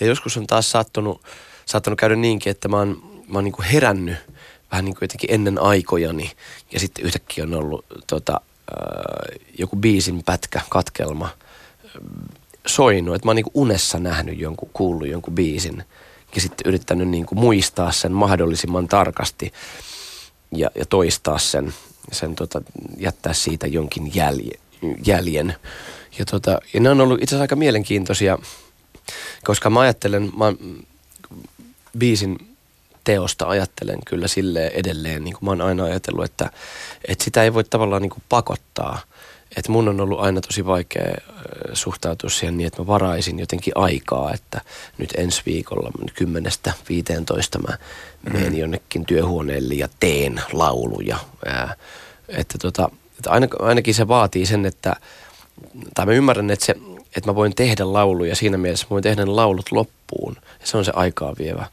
Ja 0.00 0.06
joskus 0.06 0.36
on 0.36 0.46
taas 0.46 0.70
saattanut, 0.70 1.22
saattanut 1.66 1.98
käydä 1.98 2.16
niinkin, 2.16 2.50
että 2.50 2.68
mä 2.68 2.76
oon, 2.76 3.02
mä 3.28 3.38
oon 3.38 3.44
niin 3.44 3.52
kuin 3.52 3.66
herännyt– 3.66 4.16
vähän 4.72 4.84
niin 4.84 4.94
kuin 4.94 5.04
jotenkin 5.04 5.32
ennen 5.32 5.62
aikojani. 5.62 6.32
Ja 6.72 6.80
sitten 6.80 7.04
yhtäkkiä 7.04 7.44
on 7.44 7.54
ollut 7.54 7.84
tota, 8.06 8.40
äh, 8.72 9.38
joku 9.58 9.76
biisin 9.76 10.22
pätkä, 10.24 10.60
katkelma 10.68 11.24
äh, 11.24 11.30
soinut. 12.66 13.14
Että 13.14 13.26
mä 13.26 13.30
oon 13.30 13.36
niin 13.36 13.46
unessa 13.54 13.98
nähnyt 13.98 14.38
jonkun, 14.38 14.70
kuullut 14.72 15.08
jonkun 15.08 15.34
biisin 15.34 15.84
ja 16.34 16.40
sitten 16.40 16.68
yrittänyt 16.68 17.08
niin 17.08 17.26
kuin 17.26 17.38
muistaa 17.38 17.92
sen 17.92 18.12
mahdollisimman 18.12 18.88
tarkasti 18.88 19.52
ja, 20.52 20.70
ja 20.74 20.86
toistaa 20.86 21.38
sen, 21.38 21.74
sen 22.12 22.34
tota, 22.34 22.62
jättää 22.96 23.32
siitä 23.32 23.66
jonkin 23.66 24.14
jälje, 24.14 24.58
jäljen. 25.06 25.54
Ja, 26.18 26.24
tota, 26.24 26.58
ja 26.74 26.80
ne 26.80 26.90
on 26.90 27.00
ollut 27.00 27.22
itse 27.22 27.34
asiassa 27.34 27.42
aika 27.42 27.56
mielenkiintoisia, 27.56 28.38
koska 29.44 29.70
mä 29.70 29.80
ajattelen, 29.80 30.32
mä 30.36 30.52
biisin 31.98 32.47
teosta 33.08 33.48
ajattelen 33.48 33.98
kyllä 34.06 34.28
sille 34.28 34.66
edelleen, 34.74 35.24
niin 35.24 35.34
kuin 35.34 35.44
mä 35.44 35.50
oon 35.50 35.60
aina 35.60 35.84
ajatellut, 35.84 36.24
että, 36.24 36.50
että 37.08 37.24
sitä 37.24 37.42
ei 37.42 37.54
voi 37.54 37.64
tavallaan 37.64 38.02
niin 38.02 38.10
kuin 38.10 38.22
pakottaa. 38.28 38.98
että 39.56 39.72
mun 39.72 39.88
on 39.88 40.00
ollut 40.00 40.20
aina 40.20 40.40
tosi 40.40 40.66
vaikea 40.66 41.14
suhtautua 41.72 42.30
siihen 42.30 42.56
niin, 42.56 42.66
että 42.66 42.82
mä 42.82 42.86
varaisin 42.86 43.38
jotenkin 43.38 43.72
aikaa, 43.76 44.34
että 44.34 44.60
nyt 44.98 45.10
ensi 45.16 45.42
viikolla 45.46 45.90
10-15 47.58 47.62
mä 47.68 47.78
menen 48.32 48.52
mm. 48.52 48.58
jonnekin 48.58 49.06
työhuoneelle 49.06 49.74
ja 49.74 49.88
teen 50.00 50.42
lauluja. 50.52 51.16
Ää, 51.46 51.74
että 52.28 52.58
tota, 52.58 52.90
että 53.18 53.30
ainakin 53.58 53.94
se 53.94 54.08
vaatii 54.08 54.46
sen, 54.46 54.66
että, 54.66 54.96
tai 55.94 56.06
mä 56.06 56.12
ymmärrän, 56.12 56.50
että, 56.50 56.66
se, 56.66 56.74
että 57.16 57.30
mä 57.30 57.34
voin 57.34 57.54
tehdä 57.54 57.92
lauluja 57.92 58.36
siinä 58.36 58.58
mielessä, 58.58 58.86
mä 58.86 58.90
voin 58.90 59.02
tehdä 59.02 59.24
ne 59.24 59.30
laulut 59.30 59.72
loppuun. 59.72 60.36
Ja 60.60 60.66
se 60.66 60.76
on 60.76 60.84
se 60.84 60.92
aikaa 60.94 61.34
vievä 61.38 61.66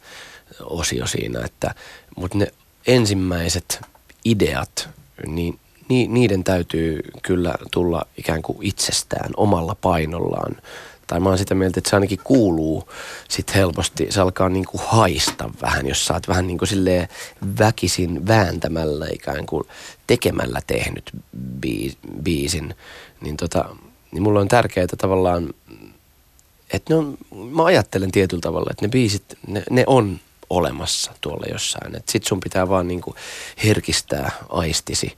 osio 0.60 1.08
siinä, 1.08 1.46
että, 1.46 1.76
mutta 2.18 2.38
ne 2.38 2.52
ensimmäiset 2.88 3.82
ideat, 4.26 4.90
niin 5.28 5.60
niiden 5.90 6.44
täytyy 6.44 7.00
kyllä 7.22 7.56
tulla 7.72 8.06
ikään 8.18 8.42
kuin 8.42 8.58
itsestään, 8.62 9.30
omalla 9.38 9.76
painollaan. 9.82 10.56
Tai 11.08 11.20
mä 11.20 11.30
oon 11.30 11.38
sitä 11.38 11.56
mieltä, 11.56 11.80
että 11.80 11.90
se 11.90 11.96
ainakin 11.96 12.20
kuuluu 12.24 12.90
sit 13.30 13.56
helposti, 13.56 14.08
se 14.10 14.22
alkaa 14.22 14.50
niin 14.50 14.66
kuin 14.66 14.82
haista 14.86 15.50
vähän, 15.62 15.88
jos 15.88 16.06
sä 16.06 16.14
oot 16.14 16.28
vähän 16.28 16.48
niin 16.48 16.58
kuin 16.58 16.70
silleen 16.70 17.08
väkisin 17.60 18.28
vääntämällä 18.28 19.08
ikään 19.12 19.46
kuin 19.46 19.64
tekemällä 20.08 20.60
tehnyt 20.68 21.12
biisin, 22.24 22.76
niin, 23.22 23.38
tota, 23.38 23.76
niin 24.12 24.24
mulla 24.24 24.40
on 24.40 24.48
tärkeää 24.48 24.88
tavallaan, 24.98 25.54
että 26.74 26.94
ne 26.94 26.98
on, 26.98 27.18
mä 27.52 27.66
ajattelen 27.66 28.12
tietyllä 28.12 28.42
tavalla, 28.42 28.68
että 28.72 28.86
ne 28.86 28.90
biisit, 28.90 29.24
ne, 29.48 29.64
ne 29.70 29.84
on 29.88 30.20
olemassa 30.50 31.12
tuolla 31.22 31.46
jossain. 31.52 31.96
Että 31.96 32.12
sit 32.12 32.24
sun 32.24 32.40
pitää 32.40 32.70
vaan 32.70 32.88
niin 32.88 33.02
kuin 33.02 33.16
herkistää 33.64 34.32
aistisi 34.50 35.18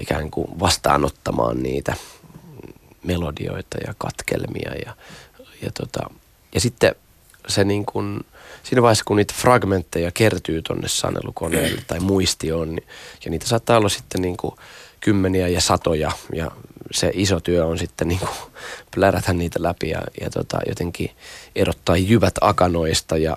ikään 0.00 0.30
kuin 0.30 0.48
vastaanottamaan 0.60 1.62
niitä 1.62 1.94
melodioita 3.04 3.78
ja 3.86 3.94
katkelmia. 3.98 4.72
Ja, 4.86 4.96
ja, 5.62 5.70
tota, 5.80 6.10
ja 6.54 6.60
sitten 6.60 6.94
se 7.48 7.64
niin 7.64 7.86
kuin, 7.86 8.20
siinä 8.62 8.82
vaiheessa, 8.82 9.04
kun 9.04 9.16
niitä 9.16 9.34
fragmentteja 9.36 10.10
kertyy 10.10 10.62
tuonne 10.62 10.88
sanelukoneelle 10.88 11.82
tai 11.86 12.00
muistioon, 12.00 12.74
niin, 12.74 12.86
ja 13.24 13.30
niitä 13.30 13.46
saattaa 13.46 13.78
olla 13.78 13.88
sitten 13.88 14.22
niin 14.22 14.36
kuin 14.36 14.54
kymmeniä 15.00 15.48
ja 15.48 15.60
satoja, 15.60 16.12
ja 16.32 16.50
se 16.92 17.10
iso 17.14 17.40
työ 17.40 17.66
on 17.66 17.78
sitten 17.78 18.08
niin 18.08 18.20
kuin 18.20 18.30
plärätä 18.94 19.32
niitä 19.32 19.62
läpi 19.62 19.88
ja, 19.88 20.02
ja 20.20 20.30
tota, 20.30 20.58
jotenkin 20.68 21.10
erottaa 21.56 21.96
jyvät 21.96 22.34
akanoista 22.40 23.16
ja, 23.16 23.36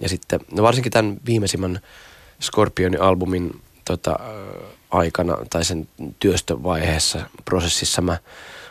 ja 0.00 0.08
sitten, 0.08 0.40
no 0.52 0.62
varsinkin 0.62 0.92
tämän 0.92 1.16
viimeisimmän 1.26 1.80
Scorpionin 2.42 3.02
albumin 3.02 3.62
tota, 3.84 4.18
aikana 4.90 5.36
tai 5.50 5.64
sen 5.64 5.88
työstövaiheessa, 6.18 7.30
prosessissa 7.44 8.02
mä 8.02 8.18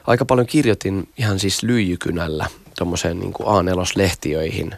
aika 0.07 0.25
paljon 0.25 0.47
kirjoitin 0.47 1.09
ihan 1.17 1.39
siis 1.39 1.63
lyijykynällä 1.63 2.47
tuommoiseen 2.77 3.19
niin 3.19 3.33
A4-lehtiöihin. 3.33 4.75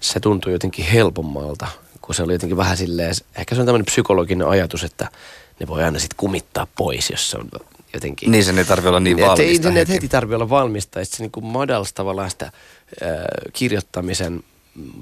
Se 0.00 0.20
tuntui 0.20 0.52
jotenkin 0.52 0.84
helpommalta, 0.84 1.66
kun 2.00 2.14
se 2.14 2.22
oli 2.22 2.32
jotenkin 2.32 2.56
vähän 2.56 2.76
silleen, 2.76 3.14
ehkä 3.36 3.54
se 3.54 3.60
on 3.60 3.66
tämmöinen 3.66 3.86
psykologinen 3.86 4.48
ajatus, 4.48 4.84
että 4.84 5.10
ne 5.60 5.66
voi 5.66 5.84
aina 5.84 5.98
sitten 5.98 6.16
kumittaa 6.16 6.66
pois, 6.76 7.10
jos 7.10 7.30
se 7.30 7.38
on 7.38 7.48
jotenkin... 7.94 8.30
Niin 8.30 8.44
sen 8.44 8.58
ei 8.58 8.64
tarvitse 8.64 8.88
olla 8.88 9.00
niin 9.00 9.20
valmista. 9.20 9.68
Ei, 9.68 9.74
heti. 9.74 9.92
heti 9.92 10.08
tarvitse 10.08 10.36
olla 10.36 10.48
valmista, 10.48 11.00
että 11.00 11.16
se 11.16 11.22
niin 11.22 11.30
kuin 11.30 11.46
madalsi 11.46 11.94
tavallaan 11.94 12.30
sitä 12.30 12.44
äh, 12.44 12.52
kirjoittamisen 13.52 14.42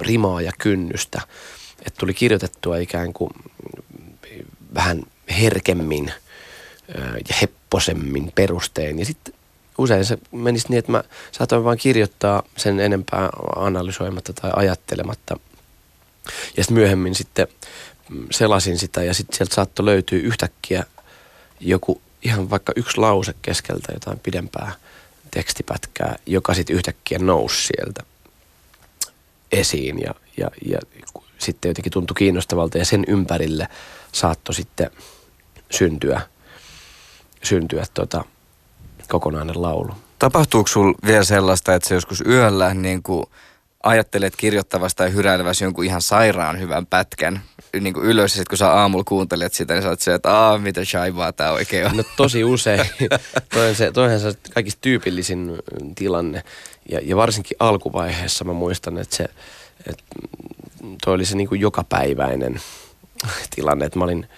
rimaa 0.00 0.40
ja 0.40 0.52
kynnystä. 0.58 1.20
Että 1.78 2.00
tuli 2.00 2.14
kirjoitettua 2.14 2.76
ikään 2.76 3.12
kuin 3.12 3.30
vähän 4.74 5.02
herkemmin 5.30 6.12
ja 7.28 7.34
hepposemmin 7.40 8.32
perustein. 8.34 8.98
Ja 8.98 9.04
sitten 9.04 9.34
usein 9.78 10.04
se 10.04 10.18
menisi 10.32 10.66
niin, 10.68 10.78
että 10.78 10.92
mä 10.92 11.04
saatoin 11.32 11.64
vain 11.64 11.78
kirjoittaa 11.78 12.42
sen 12.56 12.80
enempää 12.80 13.30
analysoimatta 13.56 14.32
tai 14.32 14.50
ajattelematta. 14.56 15.36
Ja 16.56 16.64
sitten 16.64 16.74
myöhemmin 16.76 17.14
sitten 17.14 17.46
selasin 18.30 18.78
sitä 18.78 19.02
ja 19.02 19.14
sitten 19.14 19.36
sieltä 19.36 19.54
saattoi 19.54 19.84
löytyä 19.84 20.18
yhtäkkiä 20.18 20.84
joku 21.60 22.02
ihan 22.22 22.50
vaikka 22.50 22.72
yksi 22.76 22.98
lause 22.98 23.34
keskeltä 23.42 23.92
jotain 23.92 24.18
pidempää 24.18 24.72
tekstipätkää, 25.30 26.16
joka 26.26 26.54
sitten 26.54 26.76
yhtäkkiä 26.76 27.18
nousi 27.18 27.66
sieltä 27.66 28.02
esiin 29.54 30.00
ja, 30.00 30.14
ja, 30.36 30.50
ja 30.66 30.78
sitten 31.38 31.68
jotenkin 31.68 31.92
tuntui 31.92 32.14
kiinnostavalta 32.14 32.78
ja 32.78 32.84
sen 32.84 33.04
ympärille 33.08 33.68
saattoi 34.12 34.54
sitten 34.54 34.90
syntyä, 35.70 36.20
syntyä 37.42 37.84
tota, 37.94 38.24
kokonainen 39.08 39.62
laulu. 39.62 39.92
Tapahtuuko 40.18 40.68
sinulla 40.68 40.98
vielä 41.06 41.24
sellaista, 41.24 41.74
että 41.74 41.88
se 41.88 41.94
joskus 41.94 42.20
yöllä 42.26 42.74
niin 42.74 43.02
kuin 43.02 43.26
ajattelet 43.82 44.36
kirjoittavasta 44.36 45.02
ja 45.04 45.10
hyräileväsi 45.10 45.64
jonkun 45.64 45.84
ihan 45.84 46.02
sairaan 46.02 46.60
hyvän 46.60 46.86
pätkän 46.86 47.42
niin 47.80 47.94
kuin 47.94 48.06
ylös, 48.06 48.32
ja 48.32 48.36
sitten 48.36 48.50
kun 48.50 48.58
sä 48.58 48.72
aamulla 48.72 49.04
kuuntelet 49.04 49.54
sitä, 49.54 49.74
niin 49.74 49.82
sä 49.82 49.88
oot 49.88 50.00
se, 50.00 50.14
että 50.14 50.32
aah, 50.32 50.60
mitä 50.60 50.84
shaivaa 50.84 51.32
tää 51.32 51.52
oikein 51.52 51.86
on. 51.86 51.96
No 51.96 52.02
tosi 52.16 52.44
usein. 52.44 52.80
toihan 53.54 53.74
se, 53.74 53.92
toihan 53.92 54.20
se 54.20 54.32
kaikista 54.54 54.80
tyypillisin 54.80 55.58
tilanne. 55.94 56.42
Ja, 56.90 57.00
ja 57.02 57.16
varsinkin 57.16 57.56
alkuvaiheessa 57.60 58.44
mä 58.44 58.52
muistan, 58.52 58.98
että 58.98 59.16
se, 59.16 59.24
että 59.86 60.04
toi 61.04 61.14
oli 61.14 61.24
se 61.24 61.36
niin 61.36 61.48
kuin 61.48 61.60
jokapäiväinen 61.60 62.60
tilanne, 63.54 63.86
että 63.86 63.98
mä 63.98 64.04
olin, 64.04 64.28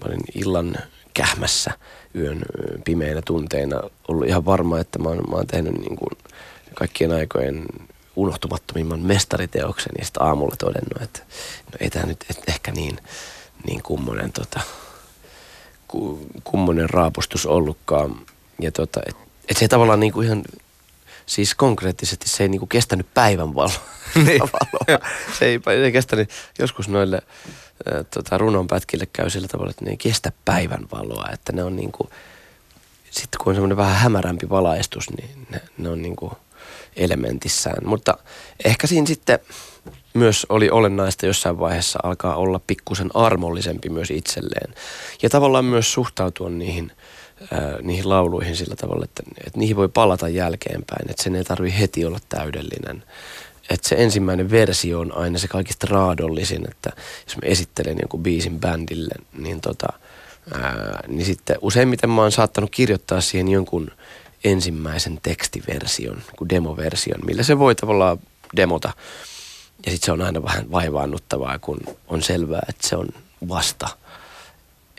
mä 0.00 0.06
olin 0.06 0.20
illan 0.34 0.76
kähmässä 1.14 1.70
yön 2.14 2.42
pimeinä 2.84 3.22
tunteina 3.24 3.80
ollut 4.08 4.26
ihan 4.26 4.44
varma, 4.44 4.78
että 4.78 4.98
mä 4.98 5.08
oon, 5.08 5.22
mä 5.30 5.36
oon 5.36 5.46
tehnyt 5.46 5.72
niin 5.72 5.96
kuin 5.96 6.18
kaikkien 6.74 7.12
aikojen 7.12 7.64
unohtumattomimman 8.16 9.00
mestariteoksen 9.00 9.92
ja 9.98 10.04
sitten 10.04 10.22
aamulla 10.22 10.56
todennut, 10.56 11.02
että 11.02 11.20
no 11.72 11.78
ei 11.80 11.90
tämä 11.90 12.06
nyt 12.06 12.24
et 12.30 12.42
ehkä 12.48 12.72
niin, 12.72 12.98
niin 13.66 13.82
kummonen, 13.82 14.32
tota, 14.32 14.60
kummonen 16.44 16.90
raapustus 16.90 17.46
ollutkaan. 17.46 18.16
Ja 18.60 18.72
tota, 18.72 19.00
et, 19.06 19.16
et 19.48 19.56
se 19.56 19.68
tavallaan 19.68 20.00
niin 20.00 20.12
kuin 20.12 20.26
ihan, 20.26 20.42
siis 21.26 21.54
konkreettisesti 21.54 22.28
se 22.28 22.44
ei 22.44 22.48
niin 22.52 22.58
kuin 22.58 22.68
kestänyt 22.68 23.06
päivänvaloa. 23.14 23.80
niin. 24.14 24.42
se 25.38 25.44
ei, 25.44 25.60
ei 25.84 25.92
kestänyt, 25.92 26.30
joskus 26.58 26.88
noille 26.88 27.16
äh, 27.16 28.04
tota, 28.14 28.38
runonpätkille 28.38 29.06
käy 29.12 29.30
sillä 29.30 29.48
tavalla, 29.48 29.70
että 29.70 29.84
ne 29.84 29.90
ei 29.90 29.96
kestä 29.96 30.32
päivänvaloa, 30.44 31.28
että 31.32 31.52
ne 31.52 31.64
on 31.64 31.76
niin 31.76 31.92
kuin, 31.92 32.10
sitten 33.10 33.38
kun 33.38 33.50
on 33.50 33.54
semmoinen 33.54 33.76
vähän 33.76 33.96
hämärämpi 33.96 34.48
valaistus, 34.48 35.10
niin 35.10 35.46
ne, 35.50 35.60
ne 35.78 35.88
on 35.88 36.02
niin 36.02 36.16
kuin 36.16 36.32
elementissään. 36.96 37.88
Mutta 37.88 38.18
ehkä 38.64 38.86
siinä 38.86 39.06
sitten 39.06 39.38
myös 40.14 40.46
oli 40.48 40.70
olennaista 40.70 41.26
jossain 41.26 41.58
vaiheessa 41.58 41.98
alkaa 42.02 42.36
olla 42.36 42.60
pikkusen 42.66 43.10
armollisempi 43.14 43.88
myös 43.88 44.10
itselleen. 44.10 44.74
Ja 45.22 45.30
tavallaan 45.30 45.64
myös 45.64 45.92
suhtautua 45.92 46.48
niihin, 46.48 46.92
äh, 47.42 47.60
niihin 47.82 48.08
lauluihin 48.08 48.56
sillä 48.56 48.76
tavalla, 48.76 49.04
että, 49.04 49.22
että 49.46 49.58
niihin 49.58 49.76
voi 49.76 49.88
palata 49.88 50.28
jälkeenpäin. 50.28 51.10
Että 51.10 51.22
sen 51.22 51.34
ei 51.34 51.44
tarvi 51.44 51.74
heti 51.78 52.04
olla 52.04 52.18
täydellinen 52.28 53.04
että 53.70 53.88
se 53.88 53.94
ensimmäinen 53.98 54.50
versio 54.50 55.00
on 55.00 55.16
aina 55.16 55.38
se 55.38 55.48
kaikista 55.48 55.86
raadollisin, 55.90 56.70
että 56.70 56.90
jos 57.26 57.36
mä 57.36 57.42
esittelen 57.42 57.98
jonkun 58.00 58.22
biisin 58.22 58.60
bändille, 58.60 59.14
niin, 59.38 59.60
tota, 59.60 59.86
ää, 60.52 61.04
niin 61.08 61.26
sitten 61.26 61.56
useimmiten 61.60 62.10
mä 62.10 62.22
oon 62.22 62.32
saattanut 62.32 62.70
kirjoittaa 62.70 63.20
siihen 63.20 63.48
jonkun 63.48 63.90
ensimmäisen 64.44 65.18
tekstiversion, 65.22 66.22
kuin 66.36 66.48
demoversion, 66.48 67.20
millä 67.26 67.42
se 67.42 67.58
voi 67.58 67.74
tavallaan 67.74 68.18
demota. 68.56 68.92
Ja 69.86 69.92
sitten 69.92 70.06
se 70.06 70.12
on 70.12 70.22
aina 70.22 70.42
vähän 70.42 70.70
vaivaannuttavaa, 70.70 71.58
kun 71.58 71.80
on 72.08 72.22
selvää, 72.22 72.62
että 72.68 72.88
se 72.88 72.96
on 72.96 73.08
vasta– 73.48 73.88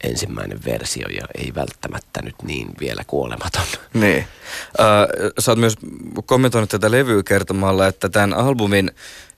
ensimmäinen 0.04 0.60
versio 0.66 1.08
ja 1.08 1.24
ei 1.38 1.52
välttämättä 1.56 2.22
nyt 2.22 2.36
niin 2.44 2.68
vielä 2.80 3.04
kuolematon. 3.08 3.66
Niin. 3.94 4.28
Äh, 4.80 5.34
sä 5.40 5.52
oot 5.52 5.60
myös 5.60 5.76
kommentoinut 6.26 6.70
tätä 6.70 6.92
levyä 6.92 7.24
kertomalla, 7.24 7.88
että 7.88 8.10
tämän 8.10 8.34
albumin 8.34 8.92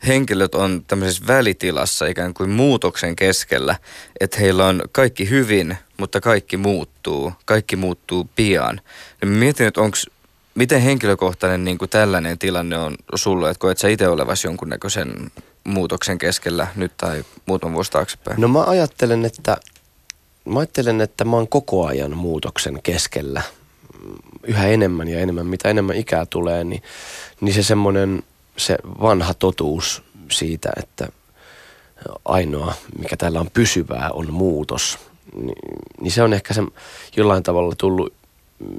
henkilöt 0.07 0.55
on 0.55 0.83
tämmöisessä 0.87 1.27
välitilassa 1.27 2.05
ikään 2.05 2.33
kuin 2.33 2.49
muutoksen 2.49 3.15
keskellä, 3.15 3.75
että 4.19 4.39
heillä 4.39 4.65
on 4.65 4.81
kaikki 4.91 5.29
hyvin, 5.29 5.77
mutta 5.97 6.21
kaikki 6.21 6.57
muuttuu, 6.57 7.33
kaikki 7.45 7.75
muuttuu 7.75 8.29
pian. 8.35 8.81
Ja 9.21 9.27
mietin, 9.27 9.67
että 9.67 9.81
onko 9.81 9.97
miten 10.55 10.81
henkilökohtainen 10.81 11.65
niin 11.65 11.77
kuin 11.77 11.89
tällainen 11.89 12.37
tilanne 12.37 12.77
on 12.77 12.95
sulle, 13.15 13.49
että 13.49 13.61
koet 13.61 13.77
sä 13.77 13.87
itse 13.87 14.07
olevasi 14.07 14.47
jonkunnäköisen 14.47 15.31
muutoksen 15.63 16.17
keskellä 16.17 16.67
nyt 16.75 16.91
tai 16.97 17.25
muutaman 17.45 17.73
vuosi 17.75 17.91
taaksepäin? 17.91 18.41
No 18.41 18.47
mä 18.47 18.63
ajattelen, 18.63 19.25
että 19.25 19.57
mä 20.45 20.59
ajattelen, 20.59 21.01
että 21.01 21.25
mä 21.25 21.35
oon 21.35 21.47
koko 21.47 21.85
ajan 21.85 22.17
muutoksen 22.17 22.79
keskellä 22.83 23.41
yhä 24.43 24.67
enemmän 24.67 25.07
ja 25.07 25.19
enemmän, 25.19 25.45
mitä 25.45 25.69
enemmän 25.69 25.95
ikää 25.95 26.25
tulee, 26.25 26.63
niin, 26.63 26.83
niin 27.41 27.53
se 27.53 27.63
semmoinen 27.63 28.23
se 28.57 28.77
vanha 29.01 29.33
totuus 29.33 30.03
siitä, 30.31 30.69
että 30.77 31.07
ainoa, 32.25 32.73
mikä 32.99 33.17
täällä 33.17 33.39
on 33.39 33.49
pysyvää, 33.53 34.09
on 34.13 34.33
muutos. 34.33 34.97
Ni, 35.35 35.53
niin 36.01 36.11
se 36.11 36.23
on 36.23 36.33
ehkä 36.33 36.53
se 36.53 36.63
jollain 37.17 37.43
tavalla 37.43 37.75
tullut 37.77 38.13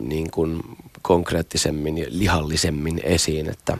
niin 0.01 0.31
kuin 0.31 0.63
konkreettisemmin 1.03 1.99
ja 1.99 2.07
lihallisemmin 2.09 3.01
esiin. 3.05 3.49
Että, 3.49 3.79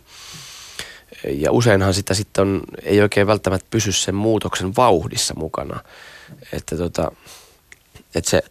ja 1.29 1.53
useinhan 1.53 1.95
sitä 1.95 2.15
sitten 2.15 2.43
on, 2.43 2.63
ei 2.83 3.03
oikein 3.03 3.27
välttämättä 3.27 3.67
pysy 3.71 3.93
sen 3.93 4.15
muutoksen 4.15 4.77
vauhdissa 4.77 5.35
mukana. 5.37 5.81
Että, 6.53 6.77
tota, 6.77 7.13
että 8.17 8.31
se 8.31 8.43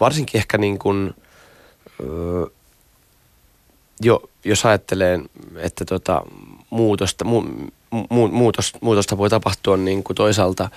varsinkin 0.00 0.38
ehkä 0.38 0.58
niin 0.58 0.78
kuin, 0.78 1.14
jo, 4.00 4.30
jos 4.44 4.66
ajattelee, 4.66 5.20
että 5.56 5.84
tota, 5.84 6.22
muutosta, 6.70 7.24
mu, 7.24 7.42
mu, 8.10 8.28
muutos, 8.28 8.72
muutosta 8.80 9.18
voi 9.18 9.30
tapahtua 9.30 9.76
niin 9.76 10.04
kuin 10.04 10.16
toisaalta 10.16 10.70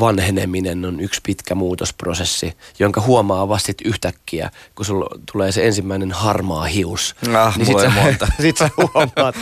vanheneminen 0.00 0.84
on 0.84 1.00
yksi 1.00 1.20
pitkä 1.26 1.54
muutosprosessi, 1.54 2.56
jonka 2.78 3.00
huomaa 3.00 3.48
vasta 3.48 3.72
yhtäkkiä, 3.84 4.50
kun 4.74 4.86
sulla 4.86 5.06
tulee 5.32 5.52
se 5.52 5.66
ensimmäinen 5.66 6.12
harmaa 6.12 6.64
hius. 6.64 7.14
Ah, 7.36 7.56
niin 7.56 7.66
sit 7.66 7.78
sä, 7.80 7.92
sit 8.42 8.56
sä 8.56 8.70
huomaat. 8.76 9.34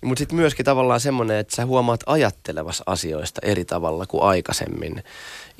Mutta 0.00 0.18
sitten 0.18 0.36
myöskin 0.36 0.64
tavallaan 0.64 1.00
semmoinen, 1.00 1.36
että 1.36 1.56
sä 1.56 1.66
huomaat 1.66 2.00
ajattelevas 2.06 2.82
asioista 2.86 3.40
eri 3.44 3.64
tavalla 3.64 4.06
kuin 4.06 4.22
aikaisemmin. 4.22 5.02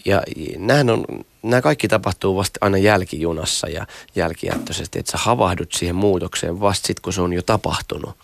Ja 0.05 0.23
nämähän 0.59 0.91
on, 0.91 1.05
nämä 1.43 1.63
kaikki 1.63 1.89
tapahtuu 1.89 2.37
vasta 2.37 2.59
aina 2.61 2.79
jälkijunassa 2.79 3.69
ja 3.69 3.87
jälkijättöisesti, 4.15 4.99
että 4.99 5.13
sä 5.13 5.19
havahdut 5.19 5.73
siihen 5.73 5.95
muutokseen 5.95 6.61
vasta 6.61 6.87
sitten, 6.87 7.03
kun 7.03 7.13
se 7.13 7.21
on 7.21 7.33
jo 7.33 7.43
tapahtunut. 7.43 8.17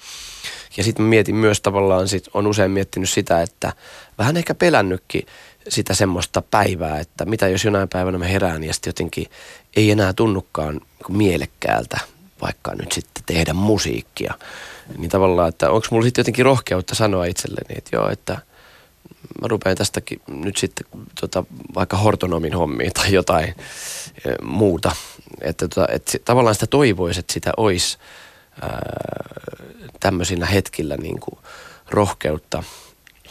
Ja 0.76 0.84
sitten 0.84 1.04
mä 1.04 1.08
mietin 1.08 1.34
myös 1.34 1.60
tavallaan, 1.60 2.08
sit, 2.08 2.28
on 2.34 2.46
usein 2.46 2.70
miettinyt 2.70 3.10
sitä, 3.10 3.42
että 3.42 3.72
vähän 4.18 4.36
ehkä 4.36 4.54
pelännytkin 4.54 5.26
sitä 5.68 5.94
semmoista 5.94 6.42
päivää, 6.42 7.00
että 7.00 7.24
mitä 7.24 7.48
jos 7.48 7.64
jonain 7.64 7.88
päivänä 7.88 8.18
mä 8.18 8.24
herään 8.24 8.64
ja 8.64 8.74
sitten 8.74 8.88
jotenkin 8.88 9.26
ei 9.76 9.90
enää 9.90 10.12
tunnukaan 10.12 10.80
mielekkäältä 11.08 12.00
vaikka 12.42 12.74
nyt 12.74 12.92
sitten 12.92 13.24
tehdä 13.26 13.52
musiikkia. 13.52 14.34
Niin 14.98 15.10
tavallaan, 15.10 15.48
että 15.48 15.70
onko 15.70 15.86
mulla 15.90 16.04
sitten 16.04 16.20
jotenkin 16.20 16.44
rohkeutta 16.44 16.94
sanoa 16.94 17.24
itselleni, 17.24 17.74
että 17.78 17.96
joo, 17.96 18.10
että– 18.10 18.38
mä 19.40 19.48
rupean 19.48 19.76
tästäkin 19.76 20.20
nyt 20.28 20.56
sitten 20.56 20.86
tota, 21.20 21.44
vaikka 21.74 21.96
hortonomin 21.96 22.54
hommiin 22.54 22.92
tai 22.92 23.12
jotain 23.12 23.48
e, 23.48 23.54
muuta. 24.42 24.96
Että 25.40 25.68
tota, 25.68 25.86
et 25.92 26.22
tavallaan 26.24 26.54
sitä 26.54 26.66
toivoisi, 26.66 27.20
että 27.20 27.32
sitä 27.32 27.52
olisi 27.56 27.98
ää, 28.62 28.80
tämmöisinä 30.00 30.46
hetkillä 30.46 30.96
niin 30.96 31.20
kuin 31.20 31.38
rohkeutta 31.90 32.62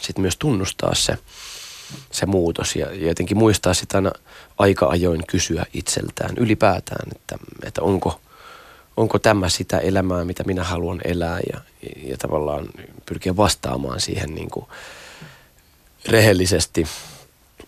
sitten 0.00 0.22
myös 0.22 0.36
tunnustaa 0.36 0.94
se, 0.94 1.18
se 2.10 2.26
muutos 2.26 2.76
ja, 2.76 2.86
ja 2.94 3.08
jotenkin 3.08 3.38
muistaa 3.38 3.74
sitä 3.74 3.98
aina 3.98 4.12
aika 4.58 4.86
ajoin 4.86 5.26
kysyä 5.26 5.66
itseltään 5.72 6.36
ylipäätään, 6.36 7.08
että, 7.16 7.36
että 7.64 7.82
onko, 7.82 8.20
onko 8.96 9.18
tämä 9.18 9.48
sitä 9.48 9.78
elämää, 9.78 10.24
mitä 10.24 10.44
minä 10.44 10.64
haluan 10.64 11.00
elää 11.04 11.40
ja, 11.52 11.60
ja 12.02 12.16
tavallaan 12.16 12.66
pyrkiä 13.06 13.36
vastaamaan 13.36 14.00
siihen 14.00 14.34
niin 14.34 14.50
kuin, 14.50 14.66
rehellisesti. 16.08 16.86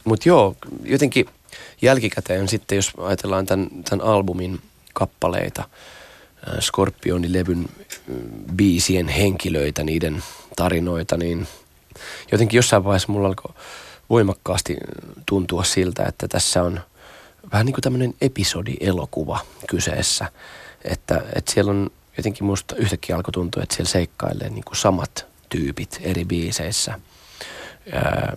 Mutta 0.04 0.28
joo, 0.28 0.56
jotenkin 0.84 1.26
jälkikäteen 1.82 2.48
sitten, 2.48 2.76
jos 2.76 2.92
ajatellaan 2.98 3.46
tämän, 3.46 3.68
tämän 3.90 4.06
albumin 4.06 4.60
kappaleita, 4.92 5.68
Scorpionilevyn 6.60 7.68
biisien 8.56 9.08
henkilöitä, 9.08 9.84
niiden 9.84 10.22
tarinoita, 10.56 11.16
niin 11.16 11.48
jotenkin 12.32 12.58
jossain 12.58 12.84
vaiheessa 12.84 13.12
mulla 13.12 13.28
alkoi 13.28 13.52
voimakkaasti 14.10 14.76
tuntua 15.26 15.64
siltä, 15.64 16.04
että 16.04 16.28
tässä 16.28 16.62
on 16.62 16.80
vähän 17.52 17.66
niin 17.66 17.74
kuin 17.74 17.82
tämmöinen 17.82 18.14
episodielokuva 18.20 19.40
kyseessä. 19.68 20.32
Että, 20.84 21.22
että 21.34 21.52
siellä 21.52 21.70
on 21.70 21.90
jotenkin 22.16 22.44
musta 22.44 22.76
yhtäkkiä 22.76 23.16
alkoi 23.16 23.32
tuntua, 23.32 23.62
että 23.62 23.74
siellä 23.74 23.90
seikkailee 23.90 24.50
niin 24.50 24.64
kuin 24.64 24.76
samat 24.76 25.26
tyypit 25.48 26.00
eri 26.02 26.24
biiseissä– 26.24 26.98
ää, 27.92 28.36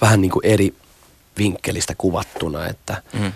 vähän 0.00 0.20
niin 0.20 0.30
kuin 0.30 0.46
eri 0.46 0.74
vinkkelistä 1.38 1.94
kuvattuna, 1.98 2.66
että 2.66 3.02
mm. 3.12 3.32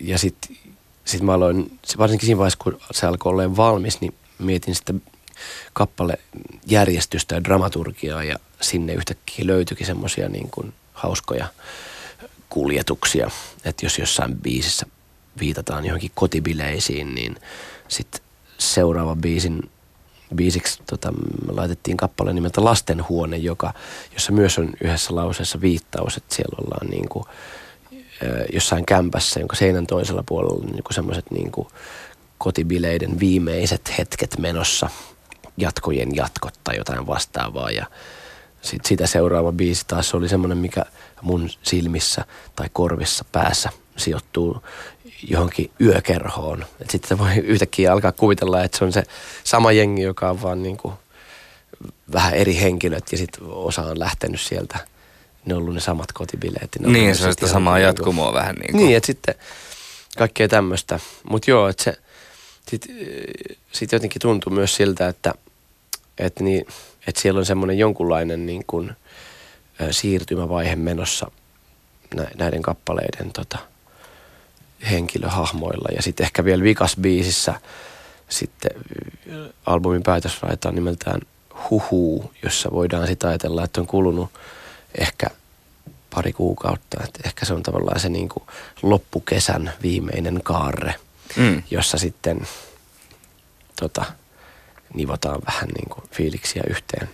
ja 0.00 0.18
sitten 0.18 0.56
sit 1.04 1.22
mä 1.22 1.34
aloin, 1.34 1.78
varsinkin 1.98 2.26
siinä 2.26 2.38
vaiheessa, 2.38 2.58
kun 2.62 2.80
se 2.90 3.06
alkoi 3.06 3.30
olla 3.30 3.56
valmis, 3.56 4.00
niin 4.00 4.14
mietin 4.38 4.74
sitten 4.74 5.02
kappale 5.72 6.18
järjestystä 6.66 7.34
ja 7.34 7.44
dramaturgiaa 7.44 8.24
ja 8.24 8.36
sinne 8.60 8.92
yhtäkkiä 8.92 9.46
löytyikin 9.46 9.86
semmoisia 9.86 10.28
niin 10.28 10.50
kuin 10.50 10.72
hauskoja 10.92 11.46
kuljetuksia, 12.48 13.30
että 13.64 13.86
jos 13.86 13.98
jossain 13.98 14.36
biisissä 14.36 14.86
viitataan 15.40 15.84
johonkin 15.84 16.10
kotibileisiin, 16.14 17.14
niin 17.14 17.36
sitten 17.88 18.20
seuraava 18.58 19.16
biisin 19.16 19.70
biisiksi 20.34 20.82
tota, 20.90 21.12
laitettiin 21.48 21.96
kappale 21.96 22.32
nimeltä 22.32 22.64
Lastenhuone, 22.64 23.36
joka, 23.36 23.74
jossa 24.12 24.32
myös 24.32 24.58
on 24.58 24.72
yhdessä 24.84 25.16
lauseessa 25.16 25.60
viittaus, 25.60 26.16
että 26.16 26.34
siellä 26.34 26.56
ollaan 26.64 26.86
niin 26.86 27.08
kuin, 27.08 27.24
jossain 28.52 28.86
kämpässä, 28.86 29.40
jonka 29.40 29.56
seinän 29.56 29.86
toisella 29.86 30.22
puolella 30.26 30.64
on 30.64 30.66
niin 30.66 30.84
semmoiset 30.90 31.30
niin 31.30 31.52
kotibileiden 32.38 33.20
viimeiset 33.20 33.98
hetket 33.98 34.38
menossa, 34.38 34.90
jatkojen 35.56 36.16
jatkot 36.16 36.54
tai 36.64 36.76
jotain 36.76 37.06
vastaavaa. 37.06 37.70
Ja 37.70 37.86
sitten 38.62 38.88
sitä 38.88 39.06
seuraava 39.06 39.52
biisi 39.52 39.84
taas 39.86 40.14
oli 40.14 40.28
semmoinen, 40.28 40.58
mikä 40.58 40.84
mun 41.22 41.50
silmissä 41.62 42.24
tai 42.56 42.66
korvissa 42.72 43.24
päässä 43.32 43.70
sijoittuu 43.96 44.62
johonkin 45.28 45.70
yökerhoon. 45.80 46.66
Sitten 46.88 47.18
voi 47.18 47.36
yhtäkkiä 47.36 47.92
alkaa 47.92 48.12
kuvitella, 48.12 48.64
että 48.64 48.78
se 48.78 48.84
on 48.84 48.92
se 48.92 49.02
sama 49.44 49.72
jengi, 49.72 50.02
joka 50.02 50.30
on 50.30 50.42
vaan 50.42 50.62
niin 50.62 50.76
kuin 50.76 50.94
vähän 52.12 52.34
eri 52.34 52.60
henkilöt 52.60 53.12
ja 53.12 53.18
sitten 53.18 53.44
osa 53.46 53.82
on 53.82 53.98
lähtenyt 53.98 54.40
sieltä. 54.40 54.78
Ne 55.44 55.54
on 55.54 55.60
ollut 55.60 55.74
ne 55.74 55.80
samat 55.80 56.12
kotibileet. 56.12 56.76
Ne 56.78 56.88
niin, 56.88 57.16
se 57.16 57.26
on 57.26 57.32
sitä 57.32 57.46
samaa 57.46 57.76
niin 57.76 57.84
jatkumoa 57.84 58.26
kuin, 58.26 58.34
vähän 58.34 58.54
niin 58.56 58.72
kuin. 58.72 58.84
Niin, 58.84 58.96
että 58.96 59.06
sitten 59.06 59.34
kaikkea 60.18 60.48
tämmöistä. 60.48 61.00
Mutta 61.30 61.50
joo, 61.50 61.68
että 61.68 61.84
se 61.84 61.96
sitten 62.68 62.96
sit 63.72 63.92
jotenkin 63.92 64.22
tuntuu 64.22 64.52
myös 64.52 64.74
siltä, 64.74 65.08
että, 65.08 65.34
että, 66.18 66.44
niin, 66.44 66.66
että 67.06 67.20
siellä 67.20 67.38
on 67.38 67.46
semmoinen 67.46 67.78
jonkunlainen 67.78 68.46
niin 68.46 68.64
kuin, 68.66 68.92
siirtymävaihe 69.90 70.76
menossa 70.76 71.30
näiden 72.38 72.62
kappaleiden 72.62 73.32
tota,– 73.32 73.58
henkilöhahmoilla. 74.90 75.88
Ja 75.96 76.02
sitten 76.02 76.24
ehkä 76.24 76.44
vielä 76.44 76.62
vikas 76.62 76.96
biisissä 77.00 77.54
sitten 78.28 78.70
albumin 79.66 80.02
päätösraita 80.02 80.68
on 80.68 80.74
nimeltään 80.74 81.20
Huhu, 81.70 82.32
jossa 82.42 82.70
voidaan 82.70 83.06
sitä 83.06 83.28
ajatella, 83.28 83.64
että 83.64 83.80
on 83.80 83.86
kulunut 83.86 84.30
ehkä 84.98 85.26
pari 86.14 86.32
kuukautta. 86.32 87.04
Että 87.04 87.20
ehkä 87.24 87.46
se 87.46 87.54
on 87.54 87.62
tavallaan 87.62 88.00
se 88.00 88.08
niin 88.08 88.28
kuin 88.28 88.42
loppukesän 88.82 89.72
viimeinen 89.82 90.40
kaarre, 90.42 90.94
mm. 91.36 91.62
jossa 91.70 91.98
sitten 91.98 92.40
tota, 93.80 94.04
nivotaan 94.94 95.40
vähän 95.46 95.68
niin 95.68 95.88
kuin 95.88 96.04
fiiliksiä 96.12 96.62
yhteen. 96.70 97.10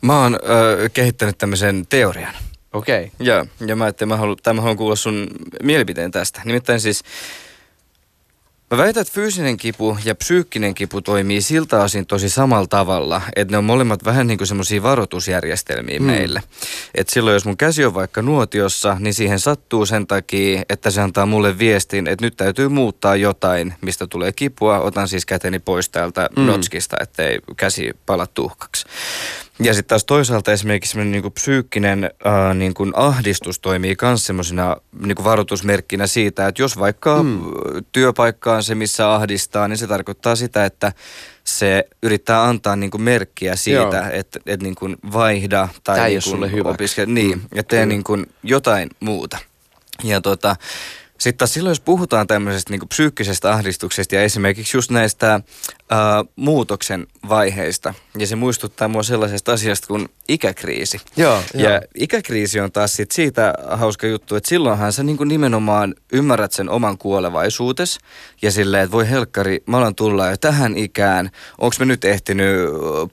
Mä 0.00 0.22
oon 0.22 0.34
ö, 0.34 0.88
kehittänyt 0.88 1.38
tämmöisen 1.38 1.86
teorian– 1.88 2.34
Okei. 2.72 3.04
Okay. 3.04 3.26
Joo, 3.26 3.46
ja 3.66 3.76
mä 3.76 3.84
ajattelin, 3.84 4.08
mä 4.08 4.16
haluan, 4.16 4.36
tai 4.42 4.54
mä 4.54 4.60
haluan 4.60 4.76
kuulla 4.76 4.96
sun 4.96 5.28
mielipiteen 5.62 6.10
tästä. 6.10 6.40
Nimittäin 6.44 6.80
siis, 6.80 7.02
mä 8.70 8.78
väitän, 8.78 9.00
että 9.00 9.14
fyysinen 9.14 9.56
kipu 9.56 9.98
ja 10.04 10.14
psyykkinen 10.14 10.74
kipu 10.74 11.00
toimii 11.00 11.42
siltä 11.42 11.82
osin 11.82 12.06
tosi 12.06 12.28
samalla 12.28 12.66
tavalla, 12.66 13.22
että 13.36 13.52
ne 13.52 13.58
on 13.58 13.64
molemmat 13.64 14.04
vähän 14.04 14.26
niin 14.26 14.38
kuin 14.38 14.48
semmoisia 14.48 14.82
varoitusjärjestelmiä 14.82 15.98
hmm. 15.98 16.06
meille. 16.06 16.42
Että 16.94 17.12
silloin, 17.12 17.34
jos 17.34 17.44
mun 17.44 17.56
käsi 17.56 17.84
on 17.84 17.94
vaikka 17.94 18.22
nuotiossa, 18.22 18.96
niin 19.00 19.14
siihen 19.14 19.40
sattuu 19.40 19.86
sen 19.86 20.06
takia, 20.06 20.62
että 20.68 20.90
se 20.90 21.00
antaa 21.00 21.26
mulle 21.26 21.58
viestin, 21.58 22.06
että 22.06 22.26
nyt 22.26 22.36
täytyy 22.36 22.68
muuttaa 22.68 23.16
jotain, 23.16 23.74
mistä 23.80 24.06
tulee 24.06 24.32
kipua. 24.32 24.80
Otan 24.80 25.08
siis 25.08 25.26
käteni 25.26 25.58
pois 25.58 25.88
täältä 25.88 26.28
hmm. 26.36 26.46
notskista, 26.46 26.96
ettei 27.00 27.38
käsi 27.56 27.90
pala 28.06 28.26
tuhkaksi. 28.26 28.86
Ja 29.62 29.74
sitten 29.74 29.88
taas 29.88 30.04
toisaalta 30.04 30.52
esimerkiksi 30.52 30.90
semmoinen 30.90 31.22
niin 31.22 31.32
psyykkinen 31.32 32.04
äh, 32.04 32.54
niin 32.54 32.74
kuin 32.74 32.92
ahdistus 32.96 33.58
toimii 33.58 33.96
myös 34.02 34.26
semmoisena 34.26 34.76
niin 35.06 35.24
varoitusmerkkinä 35.24 36.06
siitä, 36.06 36.48
että 36.48 36.62
jos 36.62 36.78
vaikka 36.78 37.22
mm. 37.22 37.40
työpaikka 37.92 38.54
on 38.54 38.62
se, 38.62 38.74
missä 38.74 39.14
ahdistaa, 39.14 39.68
niin 39.68 39.78
se 39.78 39.86
tarkoittaa 39.86 40.36
sitä, 40.36 40.64
että 40.64 40.92
se 41.44 41.84
yrittää 42.02 42.44
antaa 42.44 42.76
niin 42.76 42.90
kuin 42.90 43.02
merkkiä 43.02 43.56
siitä, 43.56 44.10
että, 44.12 44.40
että 44.46 44.64
niin 44.64 44.74
kuin 44.74 44.96
vaihda 45.12 45.68
tai 45.84 46.10
niin 46.10 46.22
kuin 46.50 46.66
opiskele, 46.66 47.06
niin, 47.06 47.38
mm. 47.38 47.44
että 47.52 47.76
tee 47.76 47.86
niin 47.86 48.04
kuin 48.04 48.26
jotain 48.42 48.90
muuta. 49.00 49.38
Ja 50.04 50.20
tota, 50.20 50.56
Sitten 51.20 51.38
taas 51.38 51.54
silloin, 51.54 51.70
jos 51.70 51.80
puhutaan 51.80 52.26
tämmöisestä 52.26 52.70
niin 52.72 52.88
psyykkisestä 52.88 53.52
ahdistuksesta 53.52 54.14
ja 54.14 54.22
esimerkiksi 54.22 54.76
just 54.76 54.90
näistä 54.90 55.40
ää, 55.90 56.24
muutoksen 56.36 57.06
vaiheista, 57.28 57.94
ja 58.18 58.26
se 58.26 58.36
muistuttaa 58.36 58.88
mua 58.88 59.02
sellaisesta 59.02 59.52
asiasta 59.52 59.86
kuin 59.86 60.08
ikäkriisi. 60.28 61.00
Joo, 61.16 61.42
ja 61.54 61.70
joo. 61.70 61.80
ikäkriisi 61.94 62.60
on 62.60 62.72
taas 62.72 62.96
sit 62.96 63.10
siitä 63.10 63.54
hauska 63.70 64.06
juttu, 64.06 64.36
että 64.36 64.48
silloinhan 64.48 64.92
sä 64.92 65.02
niin 65.02 65.16
nimenomaan 65.24 65.94
ymmärrät 66.12 66.52
sen 66.52 66.68
oman 66.68 66.98
kuolevaisuutes 66.98 67.98
ja 68.42 68.50
silleen, 68.50 68.82
että 68.84 68.92
voi 68.92 69.10
helkkari, 69.10 69.62
mä 69.66 69.76
alan 69.78 69.94
tulla 69.94 70.30
jo 70.30 70.36
tähän 70.36 70.76
ikään, 70.76 71.30
onko 71.58 71.76
me 71.78 71.84
nyt 71.86 72.04
ehtinyt 72.04 72.56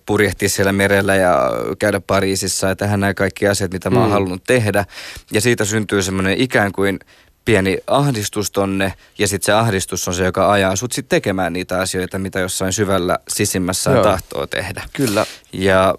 purjehtia 0.05 0.49
siellä 0.49 0.71
merellä 0.71 1.15
ja 1.15 1.51
käydä 1.79 1.99
Pariisissa 1.99 2.67
ja 2.67 2.75
tähän 2.75 2.99
nämä 2.99 3.13
kaikki 3.13 3.47
asiat, 3.47 3.71
mitä 3.73 3.89
mä 3.89 3.99
oon 3.99 4.07
Mm. 4.09 4.11
halunnut 4.13 4.43
tehdä. 4.43 4.85
Ja 5.31 5.41
siitä 5.41 5.65
syntyy 5.65 6.01
semmoinen 6.03 6.41
ikään 6.41 6.71
kuin 6.71 6.99
pieni 7.47 7.77
ahdistus 7.87 8.51
tonne, 8.51 8.93
ja 9.17 9.27
sitten 9.27 9.45
se 9.45 9.53
ahdistus 9.53 10.07
on 10.07 10.13
se, 10.13 10.25
joka 10.25 10.51
ajaa 10.51 10.75
sut 10.75 10.91
sit 10.91 11.09
tekemään 11.09 11.53
niitä 11.53 11.79
asioita, 11.79 12.19
mitä 12.19 12.39
jossain 12.39 12.73
syvällä 12.73 13.19
sisimmässä 13.27 13.91
Joo. 13.91 14.03
tahtoo 14.03 14.47
tehdä. 14.47 14.83
Kyllä. 14.93 15.25
Ja 15.53 15.95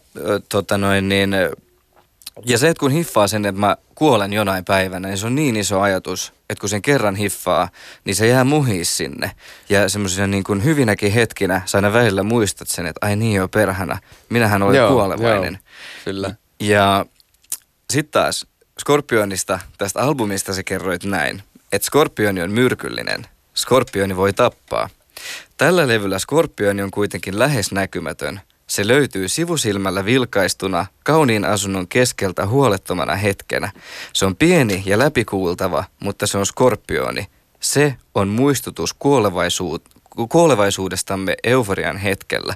tota 0.49 0.79
noin 0.79 1.09
niin, 1.09 1.35
ja 2.45 2.59
se, 2.59 2.69
että 2.69 2.81
kun 2.81 2.91
hiffaa 2.91 3.29
sen, 3.29 3.45
että 3.47 3.61
mä 3.61 3.77
kuolen 3.95 4.33
jonain 4.33 4.65
päivänä, 4.65 5.09
niin 5.09 5.19
se 5.19 5.27
on 5.27 5.35
niin 5.35 5.57
iso 5.57 5.81
ajatus, 5.81 6.33
että 6.51 6.61
kun 6.61 6.69
sen 6.69 6.83
kerran 6.83 7.17
hiffaa, 7.17 7.69
niin 8.05 8.15
se 8.17 8.27
jää 8.27 8.45
muhiin 8.45 8.87
sinne. 8.87 9.31
Ja 9.69 9.89
semmoisina 9.89 10.27
niin 10.27 10.45
kuin 10.45 10.65
hyvinäkin 10.65 11.13
hetkinä 11.13 11.63
sä 11.67 11.79
aina 11.79 11.93
välillä 11.93 12.23
muistat 12.23 12.69
sen, 12.69 12.87
että 12.87 13.07
ai 13.07 13.17
niin 13.17 13.37
joo 13.37 13.49
perhana, 13.49 13.99
minähän 14.29 14.63
olen 14.63 14.77
Joo, 14.77 14.93
kuolevainen. 14.93 15.53
joo, 15.53 16.05
Kyllä. 16.05 16.35
Ja 16.61 17.07
sitten 17.93 18.13
taas 18.13 18.47
Skorpionista, 18.81 19.59
tästä 19.79 20.01
albumista 20.01 20.55
sä 20.55 20.63
kerroit 20.63 21.05
näin, 21.05 21.43
että 21.73 21.87
Skorpioni 21.87 22.43
on 22.43 22.51
myrkyllinen. 22.51 23.27
Skorpioni 23.55 24.17
voi 24.17 24.33
tappaa. 24.33 24.89
Tällä 25.57 25.89
levyllä 25.89 26.19
Skorpioni 26.19 26.83
on 26.83 26.91
kuitenkin 26.91 27.39
lähes 27.39 27.73
näkymätön. 27.73 28.41
Se 28.67 28.87
löytyy 28.87 29.29
sivusilmällä 29.29 30.05
vilkaistuna 30.05 30.87
kauniin 31.05 31.45
asunnon 31.45 31.89
keskeltä 31.89 32.47
huolettomana 32.47 33.17
hetkenä. 33.17 33.73
Se 34.13 34.27
on 34.27 34.37
pieni 34.37 34.83
ja 34.87 34.99
läpikuultava, 34.99 35.85
mutta 36.01 36.27
se 36.27 36.39
on 36.39 36.47
skorpioni. 36.47 37.27
Se 37.61 37.95
on 38.15 38.29
muistutus 38.29 38.95
kuolevaisuut- 38.95 40.27
kuolevaisuudestamme 40.29 41.37
euforian 41.45 41.97
hetkellä. 41.97 42.55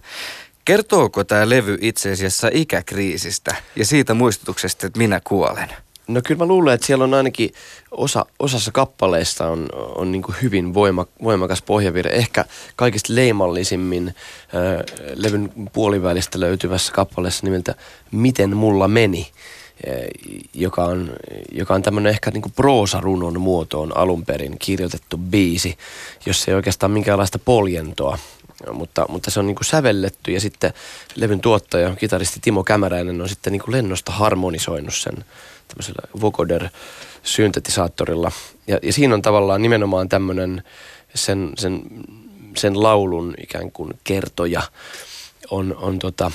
Kertooko 0.65 1.25
tämä 1.25 1.49
levy 1.49 1.79
itse 1.81 2.13
asiassa 2.13 2.49
ikäkriisistä 2.53 3.55
ja 3.77 3.87
siitä 3.87 4.15
muistutuksesta, 4.15 4.87
että 4.87 4.99
minä 4.99 5.21
kuolen? 5.25 5.69
No 6.09 6.21
kyllä 6.25 6.39
mä 6.39 6.47
luulen, 6.47 6.75
että 6.75 6.87
siellä 6.87 7.05
on 7.05 7.15
ainakin 7.15 7.55
osa, 7.91 8.27
osassa 8.39 8.73
kappaleista 8.73 9.49
on, 9.49 9.69
on 9.97 10.13
niin 10.13 10.23
hyvin 10.43 10.75
voima, 10.75 11.07
voimakas 11.23 11.63
pohjavire. 11.63 12.11
Ehkä 12.11 12.45
kaikista 12.77 13.15
leimallisimmin 13.15 14.09
äh, 14.09 14.15
levyn 15.15 15.53
puolivälistä 15.73 16.41
löytyvässä 16.41 16.93
kappaleessa 16.93 17.47
nimeltä 17.47 17.75
Miten 18.11 18.57
mulla 18.57 18.89
meni, 18.89 19.31
äh, 19.89 19.95
joka 20.55 20.85
on, 20.85 21.13
joka 21.53 21.75
on 21.75 21.83
tämmöinen 21.83 22.11
ehkä 22.11 22.31
niin 22.31 22.53
proosarunon 22.57 23.41
muotoon 23.41 23.97
alun 23.97 24.25
perin 24.25 24.57
kirjoitettu 24.59 25.19
biisi, 25.19 25.79
jossa 26.27 26.51
ei 26.51 26.55
oikeastaan 26.55 26.93
minkäänlaista 26.93 27.39
poljentoa 27.39 28.19
mutta, 28.73 29.07
mutta 29.09 29.31
se 29.31 29.41
on 29.41 29.47
niin 29.47 29.57
kuin 29.57 29.67
sävelletty 29.67 30.33
ja 30.33 30.41
sitten 30.41 30.73
levyn 31.15 31.41
tuottaja, 31.41 31.97
kitaristi 31.97 32.41
Timo 32.43 32.65
Kämäräinen 32.65 33.21
on 33.21 33.29
sitten 33.29 33.53
niin 33.53 33.63
kuin 33.63 33.73
lennosta 33.73 34.13
harmonisoinut 34.13 34.95
sen 34.95 35.25
tämmöisellä 35.73 36.21
vocoder 36.21 36.69
syntetisaattorilla. 37.23 38.33
Ja, 38.67 38.79
ja 38.83 38.93
siinä 38.93 39.15
on 39.15 39.23
tavallaan 39.23 39.63
nimenomaan 39.63 40.09
tämmöinen 40.09 40.63
sen, 41.15 41.53
sen, 41.59 41.83
sen 42.57 42.83
laulun 42.83 43.35
ikään 43.43 43.73
kuin 43.73 43.91
kertoja 44.05 44.63
on, 45.51 45.77
on 45.77 45.99
tota, 45.99 46.31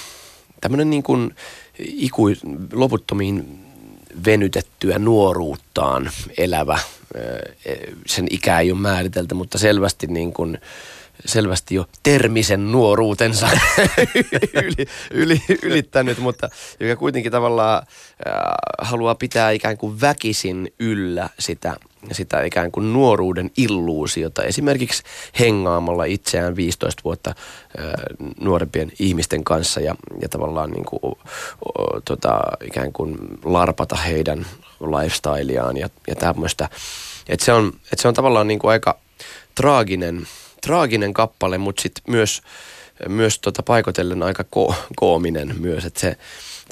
tämmöinen 0.61 0.89
niin 0.89 1.03
kuin 1.03 1.35
ikui, 1.79 2.35
loputtomiin 2.73 3.59
venytettyä 4.25 4.99
nuoruuttaan 4.99 6.11
elävä. 6.37 6.79
Sen 8.05 8.27
ikä 8.29 8.59
ei 8.59 8.71
ole 8.71 8.79
määritelty, 8.79 9.35
mutta 9.35 9.57
selvästi 9.57 10.07
niin 10.07 10.33
kuin, 10.33 10.57
selvästi 11.25 11.75
jo 11.75 11.85
termisen 12.03 12.71
nuoruutensa 12.71 13.49
yli, 14.53 14.87
yli, 15.11 15.41
ylittänyt, 15.63 16.17
mutta 16.17 16.49
joka 16.79 16.99
kuitenkin 16.99 17.31
tavallaan 17.31 17.83
äh, 18.27 18.33
haluaa 18.81 19.15
pitää 19.15 19.51
ikään 19.51 19.77
kuin 19.77 20.01
väkisin 20.01 20.73
yllä 20.79 21.29
sitä, 21.39 21.75
sitä 22.11 22.43
ikään 22.43 22.71
kuin 22.71 22.93
nuoruuden 22.93 23.51
illuusiota. 23.57 24.43
Esimerkiksi 24.43 25.03
hengaamalla 25.39 26.05
itseään 26.05 26.55
15 26.55 27.01
vuotta 27.03 27.29
äh, 27.29 27.85
nuorempien 28.39 28.91
ihmisten 28.99 29.43
kanssa 29.43 29.79
ja, 29.79 29.95
ja 30.21 30.29
tavallaan 30.29 30.71
niin 30.71 30.85
kuin, 30.85 31.15
tota, 32.05 32.39
ikään 32.63 32.93
kuin 32.93 33.17
larpata 33.43 33.95
heidän 33.95 34.45
lifestyleaan 34.81 35.77
ja, 35.77 35.89
ja 36.07 36.15
tämmöistä. 36.15 36.69
Et 37.29 37.39
se, 37.39 37.53
on, 37.53 37.73
et 37.93 37.99
se 37.99 38.07
on 38.07 38.13
tavallaan 38.13 38.47
niin 38.47 38.59
kuin 38.59 38.71
aika 38.71 38.99
traaginen, 39.55 40.27
traaginen 40.61 41.13
kappale, 41.13 41.57
mutta 41.57 41.81
sitten 41.81 42.03
myös, 42.07 42.41
myös 43.07 43.39
tota 43.39 43.63
paikotellen 43.63 44.23
aika 44.23 44.43
ko- 44.55 44.75
koominen 44.95 45.55
myös. 45.59 45.85
Et 45.85 45.97
se 45.97 46.17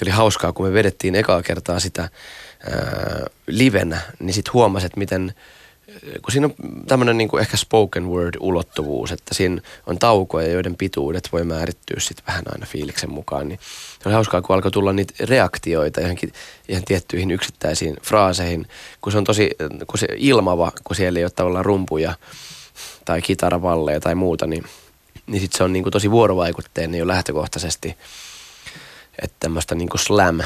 oli 0.01 0.09
hauskaa, 0.09 0.53
kun 0.53 0.65
me 0.65 0.73
vedettiin 0.73 1.15
ekaa 1.15 1.41
kertaa 1.41 1.79
sitä 1.79 2.01
ää, 2.01 3.25
livenä, 3.47 4.01
niin 4.19 4.33
sitten 4.33 4.53
huomasit, 4.53 4.85
että 4.85 4.99
miten 4.99 5.33
kun 6.21 6.31
siinä 6.31 6.47
on 6.47 6.55
tämmöinen 6.87 7.17
niin 7.17 7.39
ehkä 7.41 7.57
spoken 7.57 8.09
word 8.09 8.35
ulottuvuus, 8.39 9.11
että 9.11 9.35
siinä 9.35 9.61
on 9.87 9.99
taukoja, 9.99 10.47
joiden 10.47 10.75
pituudet 10.75 11.29
voi 11.31 11.43
määrittyä 11.43 11.99
sitten 11.99 12.25
vähän 12.27 12.43
aina 12.51 12.65
fiiliksen 12.65 13.11
mukaan, 13.11 13.47
niin 13.47 13.59
oli 14.05 14.13
hauskaa, 14.13 14.41
kun 14.41 14.55
alkoi 14.55 14.71
tulla 14.71 14.93
niitä 14.93 15.13
reaktioita 15.19 16.01
johonkin 16.01 16.33
ihan 16.67 16.83
tiettyihin 16.83 17.31
yksittäisiin 17.31 17.97
fraaseihin, 18.01 18.67
kun 19.01 19.11
se 19.11 19.17
on 19.17 19.23
tosi 19.23 19.51
kun 19.87 19.99
se 19.99 20.07
ilmava, 20.15 20.71
kun 20.83 20.95
siellä 20.95 21.19
ei 21.19 21.25
ole 21.25 21.31
tavallaan 21.35 21.65
rumpuja 21.65 22.13
tai 23.05 23.21
kitaravalleja 23.21 23.99
tai 23.99 24.15
muuta, 24.15 24.47
niin, 24.47 24.63
niin 25.27 25.41
sitten 25.41 25.57
se 25.57 25.63
on 25.63 25.73
niin 25.73 25.83
kuin 25.83 25.93
tosi 25.93 26.11
vuorovaikutteinen 26.11 26.99
jo 26.99 27.07
lähtökohtaisesti, 27.07 27.97
että 29.21 29.35
tämmöistä 29.39 29.75
niin 29.75 29.89
kuin 29.89 30.01
slam 30.01 30.39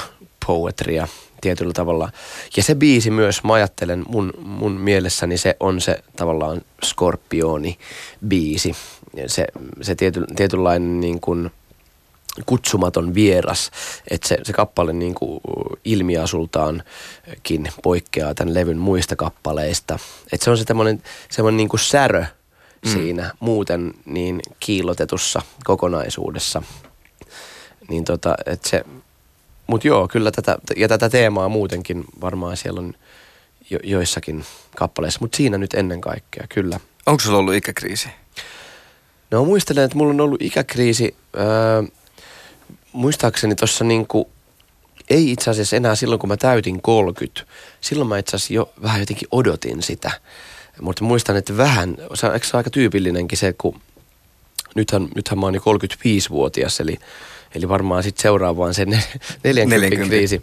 poetria 0.46 1.08
tietyllä 1.42 1.74
tavalla. 1.74 2.12
Ja 2.58 2.64
se 2.64 2.76
biisi 2.76 3.12
myös, 3.12 3.44
mä 3.44 3.54
ajattelen 3.54 4.06
mun, 4.08 4.34
mun 4.38 4.72
mielessäni 4.72 5.38
se 5.38 5.56
on 5.60 5.82
se 5.82 6.04
tavallaan 6.16 6.62
skorpioni 6.84 7.78
biisi. 8.28 8.76
Se, 9.28 9.48
se 9.82 9.96
tiety, 9.96 10.24
tietynlainen 10.36 11.00
niin 11.00 11.20
kuin 11.20 11.52
kutsumaton 12.46 13.14
vieras, 13.14 13.72
että 14.12 14.28
se, 14.28 14.38
se 14.44 14.54
kappale 14.54 14.94
niin 14.94 15.16
kuin 15.16 15.40
ilmiasultaankin 15.86 17.70
poikkeaa 17.84 18.36
tämän 18.36 18.54
levyn 18.54 18.78
muista 18.78 19.16
kappaleista. 19.16 20.00
Että 20.32 20.44
se 20.44 20.52
on 20.52 20.58
se 20.58 20.66
semmoinen 21.30 21.58
niin 21.58 21.70
kuin 21.70 21.80
särö 21.80 22.26
mm. 22.86 22.92
siinä 22.92 23.32
muuten 23.40 23.94
niin 24.06 24.42
kiilotetussa 24.60 25.42
kokonaisuudessa. 25.64 26.64
Niin 27.90 28.06
tota, 28.06 28.36
että 28.46 28.70
se, 28.70 28.86
mutta 29.68 29.88
joo, 29.88 30.08
kyllä 30.08 30.32
tätä, 30.32 30.58
ja 30.78 30.88
tätä 30.88 31.10
teemaa 31.10 31.50
muutenkin 31.50 32.06
varmaan 32.22 32.58
siellä 32.58 32.80
on 32.80 32.94
jo, 33.70 33.80
joissakin 33.84 34.46
kappaleissa, 34.76 35.20
mutta 35.22 35.38
siinä 35.38 35.58
nyt 35.58 35.74
ennen 35.74 36.02
kaikkea, 36.02 36.46
kyllä. 36.50 36.80
Onko 37.06 37.20
sulla 37.20 37.38
ollut 37.38 37.54
ikäkriisi? 37.54 38.10
No 39.32 39.46
muistelen, 39.46 39.84
että 39.84 39.98
mulla 39.98 40.14
on 40.14 40.22
ollut 40.22 40.42
ikäkriisi, 40.42 41.16
öö, 41.38 41.84
muistaakseni 42.94 43.56
tuossa 43.56 43.84
niinku, 43.84 44.30
ei 45.10 45.32
itse 45.32 45.50
asiassa 45.50 45.76
enää 45.76 45.96
silloin, 45.96 46.20
kun 46.20 46.30
mä 46.30 46.38
täytin 46.38 46.82
30. 46.82 47.42
Silloin 47.82 48.08
mä 48.08 48.18
itse 48.18 48.36
asiassa 48.36 48.54
jo 48.54 48.74
vähän 48.82 49.00
jotenkin 49.00 49.28
odotin 49.32 49.84
sitä. 49.84 50.12
Mutta 50.82 51.04
muistan, 51.04 51.38
että 51.38 51.58
vähän, 51.58 51.98
se 52.14 52.28
on, 52.28 52.34
eikö 52.34 52.48
se 52.48 52.58
aika 52.58 52.70
tyypillinenkin 52.70 53.38
se, 53.38 53.54
kun 53.58 53.82
nythän, 54.76 55.08
nythän 55.16 55.40
mä 55.40 55.46
oon 55.46 55.56
jo 55.56 55.62
35-vuotias, 55.62 56.80
eli, 56.80 56.98
eli 57.56 57.70
varmaan 57.70 58.04
sitten 58.04 58.22
seuraavaan 58.22 58.74
se 58.74 58.86
40, 58.86 59.76
40. 59.76 60.08
kriisi, 60.08 60.42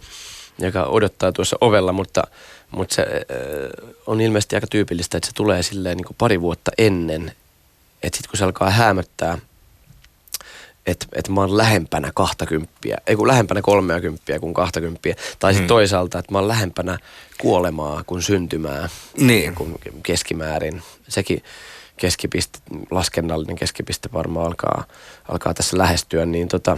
joka 0.59 0.83
odottaa 0.83 1.31
tuossa 1.31 1.57
ovella, 1.61 1.93
mutta, 1.93 2.23
mutta 2.71 2.95
se 2.95 3.01
äh, 3.01 3.95
on 4.07 4.21
ilmeisesti 4.21 4.55
aika 4.55 4.67
tyypillistä, 4.67 5.17
että 5.17 5.27
se 5.27 5.33
tulee 5.33 5.63
silleen 5.63 5.97
niin 5.97 6.05
kuin 6.05 6.17
pari 6.17 6.41
vuotta 6.41 6.71
ennen, 6.77 7.31
että 8.03 8.17
sitten 8.17 8.29
kun 8.29 8.37
se 8.37 8.43
alkaa 8.43 8.69
häämöttää, 8.69 9.37
että 10.87 11.05
et 11.13 11.29
mä 11.29 11.41
oon 11.41 11.57
lähempänä 11.57 12.11
20, 12.15 12.71
ei 13.07 13.15
kun 13.15 13.27
lähempänä 13.27 13.61
30 13.61 14.39
kuin 14.39 14.53
20, 14.53 15.09
tai 15.39 15.53
sitten 15.53 15.63
Hmm. 15.63 15.67
toisaalta, 15.67 16.19
että 16.19 16.31
mä 16.31 16.37
oon 16.37 16.47
lähempänä 16.47 16.97
kuolemaa 17.41 18.03
kuin 18.07 18.21
syntymää 18.21 18.89
Niin. 19.17 19.55
kuin 19.55 19.75
keskimäärin. 20.03 20.81
Sekin 21.07 21.43
keskipiste, 21.97 22.59
laskennallinen 22.91 23.55
keskipiste 23.55 24.09
varmaan 24.13 24.45
alkaa, 24.45 24.83
alkaa 25.29 25.53
tässä 25.53 25.77
lähestyä, 25.77 26.25
niin 26.25 26.47
tota, 26.47 26.77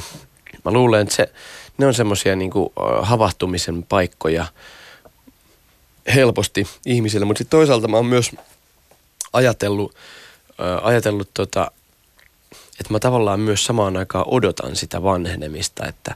mä 0.66 0.72
luulen, 0.72 1.02
että 1.02 1.16
se, 1.16 1.32
ne 1.78 1.86
on 1.88 1.94
semmoisia 1.94 2.36
niin 2.36 2.52
havahtumisen 3.02 3.84
paikkoja 3.84 4.46
helposti 6.16 6.68
ihmisille, 6.86 7.26
mutta 7.26 7.38
sitten 7.38 7.58
toisaalta 7.60 7.88
mä 7.88 7.98
oon 7.98 8.06
myös 8.06 8.32
ajatellut, 9.34 9.96
äh, 10.50 10.86
ajatellut 10.88 11.30
tota, 11.34 11.72
että 12.80 12.94
mä 12.94 13.00
tavallaan 13.00 13.40
myös 13.40 13.66
samaan 13.66 13.98
aikaan 13.98 14.26
odotan 14.28 14.76
sitä 14.76 15.04
vanhenemista, 15.04 15.88
että 15.88 16.16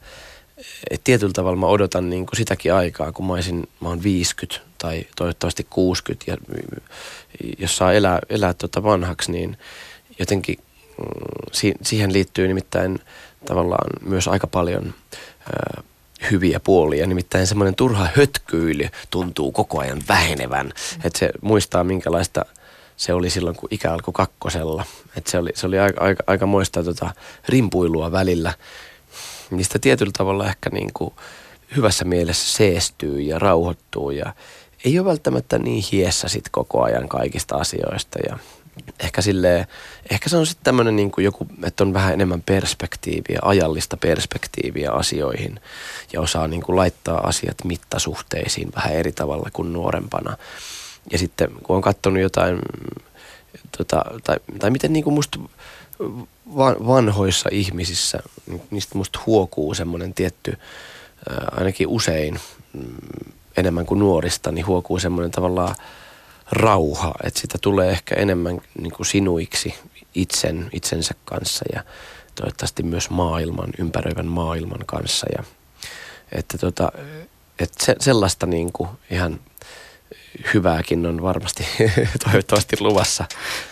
et 0.90 1.02
tietyllä 1.04 1.34
tavalla 1.34 1.58
mä 1.58 1.68
odotan 1.68 2.10
niin 2.10 2.26
kuin 2.26 2.38
sitäkin 2.38 2.74
aikaa, 2.74 3.12
kun 3.12 3.28
mä, 3.28 3.34
olisin, 3.34 3.70
mä 3.82 3.90
oon 3.90 4.04
50 4.04 4.62
tai 4.78 5.06
toivottavasti 5.16 5.68
60 5.70 6.26
ja 6.32 6.38
jos 7.58 7.78
saa 7.78 7.94
elää, 7.94 8.20
elää 8.30 8.54
tota 8.54 8.84
vanhaksi, 8.84 9.32
niin 9.32 9.58
jotenkin 10.20 10.58
mm, 10.98 11.06
si, 11.52 11.74
siihen 11.82 12.14
liittyy 12.14 12.48
nimittäin 12.48 13.00
tavallaan 13.46 13.90
myös 14.02 14.28
aika 14.28 14.48
paljon 14.48 14.94
ö, 15.50 15.84
hyviä 16.32 16.60
puolia. 16.60 17.08
Nimittäin 17.08 17.48
semmoinen 17.48 17.76
turha 17.76 18.08
hötkyily 18.16 18.90
tuntuu 19.10 19.52
koko 19.52 19.80
ajan 19.80 20.04
vähenevän. 20.08 20.74
Että 21.04 21.20
se 21.20 21.30
muistaa 21.42 21.84
minkälaista 21.84 22.46
se 23.04 23.14
oli 23.14 23.30
silloin, 23.30 23.56
kun 23.56 23.70
ikä 23.72 23.94
alkoi 23.94 24.14
kakkosella. 24.14 24.86
Et 25.18 25.28
se 25.28 25.38
oli, 25.38 25.52
se 25.56 25.68
oli 25.68 25.80
aika, 25.80 26.02
aika, 26.02 26.24
aika 26.28 26.46
moista 26.46 26.84
tota, 26.84 27.14
rimpuilua 27.50 28.12
välillä. 28.12 28.54
Niistä 29.52 29.80
tietyllä 29.80 30.12
tavalla 30.18 30.48
ehkä 30.48 30.70
niin 30.70 30.90
kuin 30.94 31.14
hyvässä 31.76 32.06
mielessä 32.06 32.58
seestyy 32.58 33.22
ja 33.22 33.40
rauhoittuu 33.40 34.12
ja 34.12 34.34
ei 34.86 35.00
ole 35.00 35.08
välttämättä 35.08 35.60
niin 35.60 35.84
hiessä 35.92 36.28
sit 36.28 36.50
koko 36.52 36.84
ajan 36.84 37.10
kaikista 37.10 37.56
asioista 37.56 38.20
ja 38.30 38.38
ehkä 39.00 39.22
silleen, 39.22 39.68
ehkä 40.10 40.30
se 40.30 40.38
on 40.38 40.46
sitten 40.46 40.64
tämmöinen 40.64 40.96
niin 40.96 41.12
joku, 41.18 41.48
että 41.64 41.84
on 41.84 41.94
vähän 41.94 42.14
enemmän 42.14 42.42
perspektiiviä, 42.42 43.40
ajallista 43.42 43.98
perspektiiviä 43.98 44.92
asioihin 44.92 45.60
ja 46.14 46.22
osaa 46.22 46.48
niin 46.48 46.62
kuin 46.64 46.76
laittaa 46.76 47.28
asiat 47.28 47.58
mittasuhteisiin 47.64 48.72
vähän 48.76 48.94
eri 48.94 49.12
tavalla 49.12 49.50
kuin 49.54 49.74
nuorempana. 49.74 50.38
Ja 51.12 51.18
sitten 51.18 51.50
kun 51.64 51.76
on 51.76 51.82
katsonut 51.82 52.22
jotain, 52.22 52.60
tota, 53.78 54.04
tai, 54.24 54.38
tai 54.60 54.72
miten 54.72 54.94
niin 54.94 55.04
kuin 55.04 55.14
musta 55.14 55.40
vanhoissa 56.88 57.50
ihmisissä, 57.52 58.20
niistä 58.72 58.98
musta 58.98 59.20
huokuu 59.26 59.74
semmoinen 59.74 60.14
tietty, 60.14 60.58
ainakin 61.52 61.88
usein 61.88 62.40
mm, 62.74 63.32
enemmän 63.58 63.86
kuin 63.86 64.00
nuorista, 64.00 64.52
niin 64.52 64.66
huokuu 64.66 65.00
semmoinen 65.00 65.32
tavallaan 65.32 65.76
rauha, 66.52 67.14
että 67.24 67.40
sitä 67.40 67.58
tulee 67.62 67.90
ehkä 67.90 68.16
enemmän 68.16 68.62
niin 68.82 68.94
kuin 68.94 69.06
sinuiksi 69.06 69.76
itsen, 70.16 70.70
itsensä 70.74 71.14
kanssa 71.26 71.66
ja 71.74 71.84
toivottavasti 72.36 72.84
myös 72.84 73.10
maailman, 73.10 73.70
ympäröivän 73.80 74.28
maailman 74.28 74.86
kanssa. 74.86 75.28
Ja, 75.38 75.44
että 76.32 76.58
tota, 76.58 76.92
että 77.60 77.86
se, 77.86 77.96
sellaista 78.00 78.46
niin 78.46 78.74
kuin 78.74 78.90
ihan 79.12 79.40
hyvääkin 80.54 81.06
on 81.06 81.22
varmasti 81.22 81.68
toivottavasti 82.26 82.76
luvassa. 82.80 83.26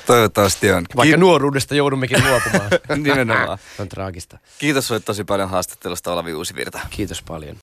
Toivottavasti 0.05 0.71
on. 0.71 0.85
Vaikka 0.95 1.15
Ki- 1.15 1.19
nuoruudesta 1.19 1.75
joudummekin 1.75 2.17
luopumaan. 2.29 2.69
Nimenomaan. 3.03 3.57
on 3.79 3.89
traagista. 3.89 4.37
Kiitos 4.59 4.87
sinulle 4.87 5.03
tosi 5.05 5.23
paljon 5.23 5.49
haastattelusta 5.49 6.13
Olavi 6.13 6.33
Uusivirta. 6.33 6.79
Kiitos 6.89 7.21
paljon. 7.21 7.57